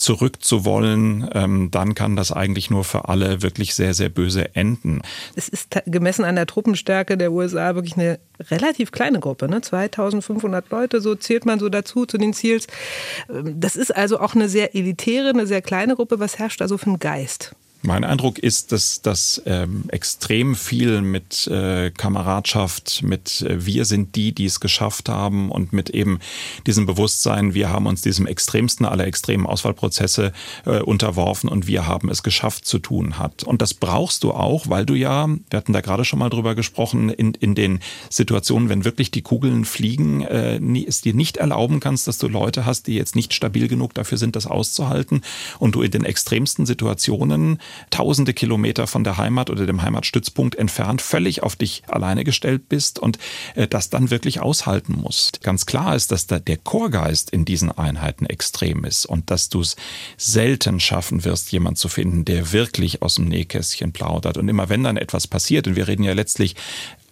zurückzuwollen, 0.03 1.29
ähm, 1.33 1.71
dann 1.71 1.95
kann 1.95 2.17
das 2.17 2.33
eigentlich 2.33 2.71
nur 2.71 2.85
für 2.85 3.09
alle 3.09 3.43
wirklich 3.43 3.75
sehr, 3.75 3.95
sehr 3.95 4.09
böse 4.09 4.55
enden. 4.55 5.01
Es 5.35 5.49
ist 5.49 5.77
gemessen 5.87 6.25
an 6.25 6.35
der 6.35 6.47
Truppenstärke 6.47 7.17
der 7.17 7.33
USA 7.33 7.75
wirklich 7.75 7.97
eine 7.97 8.19
relativ 8.51 8.93
kleine 8.93 9.21
Gruppe, 9.21 9.49
ne? 9.49 9.61
2500 9.61 10.71
Leute, 10.71 11.01
so 11.01 11.15
zählt 11.15 11.47
man 11.47 11.59
so 11.59 11.69
dazu 11.69 12.05
zu 12.07 12.19
den 12.19 12.33
Ziels. 12.33 12.67
Ähm, 13.31 13.61
das 13.61 13.77
ist 13.77 13.95
also 13.95 14.19
auch 14.21 14.35
eine 14.35 14.49
sehr 14.49 14.75
elitäre, 14.75 15.31
eine 15.31 15.47
sehr 15.47 15.63
kleine 15.63 15.97
Gruppe. 15.97 16.19
Was 16.19 16.39
herrscht 16.39 16.61
da 16.61 16.69
so 16.69 16.79
für 16.79 16.91
ein 16.91 16.99
Geist? 16.99 17.55
Mein 17.85 18.05
Eindruck 18.05 18.39
ist, 18.39 18.71
dass 18.71 19.03
das 19.03 19.43
ähm, 19.45 19.87
extrem 19.89 20.55
viel 20.55 21.03
mit 21.03 21.49
äh, 21.49 21.91
Kameradschaft, 21.91 23.03
mit 23.03 23.43
äh, 23.43 23.67
wir 23.67 23.87
sind 23.87 24.15
die, 24.15 24.33
die 24.33 24.45
es 24.45 24.61
geschafft 24.61 25.09
haben 25.09 25.51
und 25.51 25.73
mit 25.73 25.91
eben 25.91 26.21
diesem 26.65 26.87
Bewusstsein, 26.87 27.55
wir 27.55 27.71
haben 27.71 27.87
uns 27.87 28.01
diesem 28.01 28.29
extremsten 28.29 28.87
aller 28.87 29.05
extremen 29.05 29.47
Auswahlprozesse 29.47 30.33
äh, 30.65 30.79
unterworfen 30.79 31.49
und 31.49 31.67
wir 31.67 31.89
haben 31.89 32.09
es 32.09 32.23
geschafft 32.23 32.67
zu 32.67 32.79
tun 32.79 33.19
hat. 33.19 33.43
Und 33.43 33.61
das 33.61 33.75
brauchst 33.75 34.23
du 34.23 34.31
auch, 34.31 34.69
weil 34.69 34.87
du 34.87 34.95
ja, 34.95 35.27
wir 35.27 35.57
hatten 35.57 35.73
da 35.73 35.81
gerade 35.81 36.05
schon 36.05 36.21
mal 36.21 36.31
drüber 36.31 36.55
gesprochen, 36.55 37.11
in, 37.11 37.35
in 37.35 37.57
den 37.57 37.81
Situationen, 38.11 38.69
wenn 38.69 38.85
wirklich 38.85 39.11
die 39.11 39.23
Kugeln 39.23 39.65
fliegen, 39.65 40.21
äh, 40.21 40.61
nie, 40.61 40.87
es 40.87 41.01
dir 41.01 41.15
nicht 41.15 41.39
erlauben 41.39 41.81
kannst, 41.81 42.07
dass 42.07 42.19
du 42.19 42.29
Leute 42.29 42.65
hast, 42.65 42.87
die 42.87 42.95
jetzt 42.95 43.17
nicht 43.17 43.35
stabil 43.35 43.67
genug 43.67 43.93
dafür 43.95 44.19
sind, 44.19 44.37
das 44.37 44.47
auszuhalten 44.47 45.23
und 45.59 45.75
du 45.75 45.83
in 45.83 45.91
den 45.91 46.05
extremsten 46.05 46.65
Situationen 46.65 47.59
tausende 47.91 48.35
Kilometer 48.35 48.87
von 48.87 49.05
der 49.05 49.19
Heimat 49.19 49.51
oder 49.51 49.67
dem 49.67 49.83
Heimatstützpunkt 49.83 50.55
entfernt 50.55 51.03
völlig 51.03 51.43
auf 51.43 51.57
dich 51.57 51.83
alleine 51.89 52.25
gestellt 52.25 52.69
bist 52.69 52.99
und 52.99 53.19
äh, 53.55 53.69
das 53.69 53.91
dann 53.91 54.11
wirklich 54.11 54.41
aushalten 54.41 54.95
musst. 55.01 55.43
Ganz 55.43 55.67
klar 55.67 55.95
ist, 55.95 56.13
dass 56.13 56.27
da 56.27 56.39
der 56.39 56.57
Chorgeist 56.57 57.31
in 57.31 57.45
diesen 57.45 57.71
Einheiten 57.71 58.27
extrem 58.27 58.85
ist 58.85 59.07
und 59.07 59.31
dass 59.31 59.49
du 59.49 59.61
es 59.61 59.77
selten 60.17 60.81
schaffen 60.81 61.25
wirst, 61.25 61.53
jemand 61.53 61.79
zu 61.79 61.89
finden, 61.89 62.25
der 62.25 62.53
wirklich 62.53 63.03
aus 63.03 63.17
dem 63.17 63.27
Nähkästchen 63.27 63.93
plaudert. 63.93 64.37
Und 64.37 64.49
immer 64.49 64.69
wenn 64.69 64.85
dann 64.85 64.97
etwas 64.97 65.27
passiert, 65.27 65.67
und 65.67 65.77
wir 65.77 65.89
reden 65.89 66.05
ja 66.05 66.13
letztlich 66.13 66.57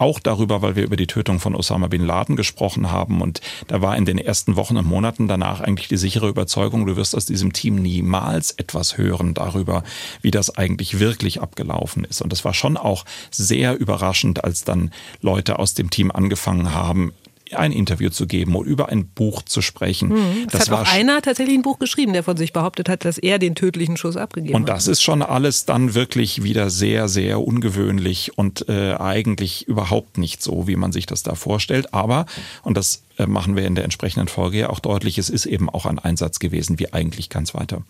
auch 0.01 0.19
darüber, 0.19 0.63
weil 0.63 0.77
wir 0.77 0.85
über 0.85 0.97
die 0.97 1.07
Tötung 1.07 1.41
von 1.41 1.55
Osama 1.55 1.89
bin 1.89 2.05
Laden 2.05 2.37
gesprochen 2.37 2.91
haben. 2.91 3.21
Und 3.21 3.41
da 3.69 3.83
war 3.83 3.97
in 3.97 4.05
den 4.05 4.19
ersten 4.19 4.57
Wochen 4.57 4.77
und 4.77 4.87
Monaten 4.87 5.29
danach 5.29 5.61
eigentlich 5.61 5.89
die 5.89 5.97
sichere 5.97 6.29
Überzeugung, 6.29 6.87
du 6.87 6.97
wirst 6.97 7.15
aus 7.15 7.27
diesem 7.27 7.53
Team 7.53 7.77
niemals 7.77 8.53
etwas 8.53 8.97
hören 8.97 9.35
darüber, 9.35 9.85
wie 10.23 10.31
das 10.31 10.57
eigentlich 10.57 10.99
wirklich 10.99 11.41
abgelaufen 11.41 12.05
ist. 12.05 12.23
Und 12.23 12.33
das 12.33 12.45
war 12.45 12.55
schon 12.55 12.77
auch 12.77 13.05
sehr 13.31 13.79
überraschend, 13.79 14.45
als 14.45 14.65
dann 14.65 14.93
Leute 15.21 15.59
aus 15.59 15.75
dem 15.75 15.91
Team 15.91 16.11
angefangen 16.11 16.75
haben, 16.75 17.13
ein 17.55 17.73
Interview 17.73 18.11
zu 18.11 18.27
geben 18.27 18.55
oder 18.55 18.69
über 18.69 18.89
ein 18.89 19.07
Buch 19.07 19.43
zu 19.43 19.63
sprechen. 19.63 20.09
Mhm. 20.09 20.47
Das, 20.51 20.67
das 20.67 20.71
hat 20.71 20.89
auch 20.89 20.93
einer 20.93 21.21
tatsächlich 21.23 21.57
ein 21.57 21.63
Buch 21.63 21.79
geschrieben, 21.79 22.13
der 22.13 22.23
von 22.23 22.37
sich 22.37 22.53
behauptet 22.53 22.89
hat, 22.89 23.05
dass 23.05 23.19
er 23.19 23.39
den 23.39 23.55
tödlichen 23.55 23.97
Schuss 23.97 24.17
abgegeben 24.17 24.55
hat. 24.55 24.61
Und 24.61 24.69
das 24.69 24.89
ist 24.89 25.03
schon 25.03 25.23
alles 25.23 25.65
dann 25.65 25.95
wirklich 25.95 26.43
wieder 26.43 26.71
sehr, 26.71 27.09
sehr 27.09 27.41
ungewöhnlich 27.41 28.37
und 28.37 28.69
äh, 28.69 28.95
eigentlich 28.95 29.67
überhaupt 29.69 30.19
nicht 30.19 30.43
so, 30.43 30.67
wie 30.67 30.77
man 30.77 30.93
sich 30.93 31.07
das 31.07 31.23
da 31.23 31.35
vorstellt. 31.35 31.95
Aber, 31.95 32.27
und 32.63 32.77
das 32.77 33.03
äh, 33.19 33.27
machen 33.27 33.57
wir 33.57 33.67
in 33.67 33.75
der 33.75 33.85
entsprechenden 33.85 34.29
Folge 34.29 34.59
ja 34.59 34.71
auch 34.71 34.81
deutlich, 34.81 35.19
es 35.19 35.31
ist 35.31 35.47
eben 35.47 35.69
auch 35.69 35.87
ein 35.87 35.99
Einsatz 35.99 36.39
gewesen, 36.39 36.79
wie 36.79 36.93
eigentlich 36.93 37.29
ganz 37.29 37.55
weiter. 37.55 37.83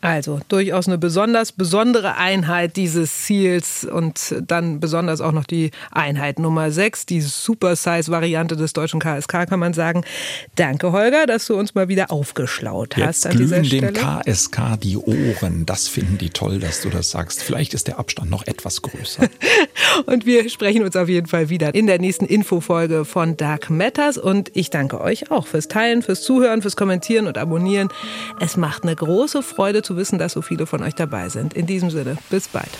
Also 0.00 0.40
durchaus 0.48 0.88
eine 0.88 0.98
besonders 0.98 1.52
besondere 1.52 2.16
Einheit 2.16 2.76
dieses 2.76 3.24
Ziels 3.24 3.84
und 3.84 4.34
dann 4.46 4.80
besonders 4.80 5.20
auch 5.20 5.32
noch 5.32 5.44
die 5.44 5.70
Einheit 5.90 6.38
Nummer 6.38 6.70
6, 6.70 7.06
die 7.06 7.20
Super-Size-Variante 7.20 8.56
des 8.56 8.72
deutschen 8.72 9.00
KSK, 9.00 9.46
kann 9.48 9.60
man 9.60 9.74
sagen. 9.74 10.04
Danke, 10.54 10.92
Holger, 10.92 11.26
dass 11.26 11.46
du 11.46 11.56
uns 11.56 11.74
mal 11.74 11.88
wieder 11.88 12.10
aufgeschlaut 12.10 12.96
hast 12.96 13.24
Jetzt 13.24 13.26
an 13.26 13.36
dieser 13.36 13.64
Stelle. 13.64 13.92
dem 13.92 13.94
KSK 13.94 14.80
die 14.82 14.96
Ohren. 14.96 15.66
Das 15.66 15.88
finden 15.88 16.16
die 16.16 16.30
toll, 16.30 16.58
dass 16.60 16.80
du 16.80 16.88
das 16.88 17.10
sagst. 17.10 17.42
Vielleicht 17.42 17.74
ist 17.74 17.86
der 17.86 17.98
Abstand 17.98 18.30
noch 18.30 18.46
etwas 18.46 18.80
größer. 18.82 19.28
und 20.06 20.24
wir 20.24 20.48
sprechen 20.48 20.82
uns 20.82 20.96
auf 20.96 21.08
jeden 21.08 21.26
Fall 21.26 21.50
wieder 21.50 21.74
in 21.74 21.86
der 21.86 21.98
nächsten 21.98 22.24
Infofolge 22.24 23.04
von 23.04 23.36
Dark 23.36 23.68
Matters. 23.68 24.16
Und 24.16 24.50
ich 24.54 24.70
danke 24.70 25.00
euch 25.00 25.30
auch 25.30 25.46
fürs 25.46 25.68
Teilen, 25.68 26.02
fürs 26.02 26.22
Zuhören, 26.22 26.62
fürs 26.62 26.76
Kommentieren 26.76 27.26
und 27.26 27.36
Abonnieren. 27.36 27.88
Es 28.40 28.56
macht 28.56 28.84
eine 28.84 28.96
große 28.96 29.42
Freude 29.42 29.82
zu 29.90 29.96
wissen, 29.96 30.20
dass 30.20 30.34
so 30.34 30.40
viele 30.40 30.66
von 30.66 30.84
euch 30.84 30.94
dabei 30.94 31.28
sind. 31.30 31.52
In 31.52 31.66
diesem 31.66 31.90
Sinne, 31.90 32.16
bis 32.30 32.46
bald. 32.46 32.70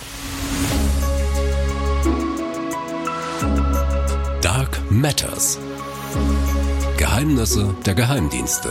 Dark 4.40 4.78
Matters. 4.90 5.58
Geheimnisse 6.96 7.74
der 7.84 7.94
Geheimdienste. 7.94 8.68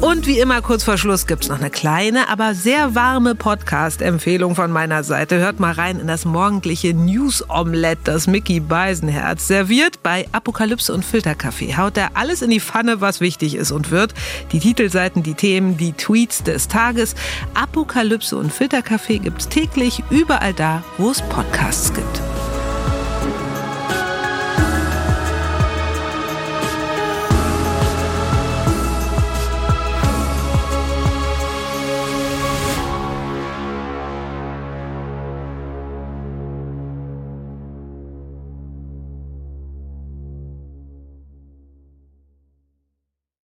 Und 0.00 0.26
wie 0.26 0.38
immer 0.38 0.60
kurz 0.60 0.84
vor 0.84 0.98
Schluss 0.98 1.26
gibt 1.26 1.44
es 1.44 1.48
noch 1.48 1.58
eine 1.58 1.70
kleine, 1.70 2.28
aber 2.28 2.54
sehr 2.54 2.94
warme 2.94 3.34
Podcast-Empfehlung 3.34 4.54
von 4.54 4.70
meiner 4.70 5.02
Seite. 5.02 5.38
Hört 5.38 5.60
mal 5.60 5.72
rein 5.72 5.98
in 5.98 6.06
das 6.06 6.24
morgendliche 6.24 6.94
News-Omelette, 6.94 8.02
das 8.04 8.26
Mickey 8.26 8.60
Beisenherz 8.60 9.46
serviert 9.46 10.02
bei 10.02 10.26
Apokalypse 10.32 10.92
und 10.92 11.04
Filterkaffee. 11.04 11.76
Haut 11.76 11.96
er 11.96 12.16
alles 12.16 12.42
in 12.42 12.50
die 12.50 12.60
Pfanne, 12.60 13.00
was 13.00 13.20
wichtig 13.20 13.54
ist 13.54 13.72
und 13.72 13.90
wird. 13.90 14.14
Die 14.52 14.60
Titelseiten, 14.60 15.22
die 15.22 15.34
Themen, 15.34 15.76
die 15.76 15.92
Tweets 15.92 16.42
des 16.42 16.68
Tages. 16.68 17.14
Apokalypse 17.54 18.36
und 18.36 18.52
Filterkaffee 18.52 19.20
es 19.38 19.48
täglich 19.48 20.02
überall 20.10 20.52
da, 20.52 20.82
wo 20.98 21.10
es 21.10 21.22
Podcasts 21.22 21.92
gibt. 21.92 22.33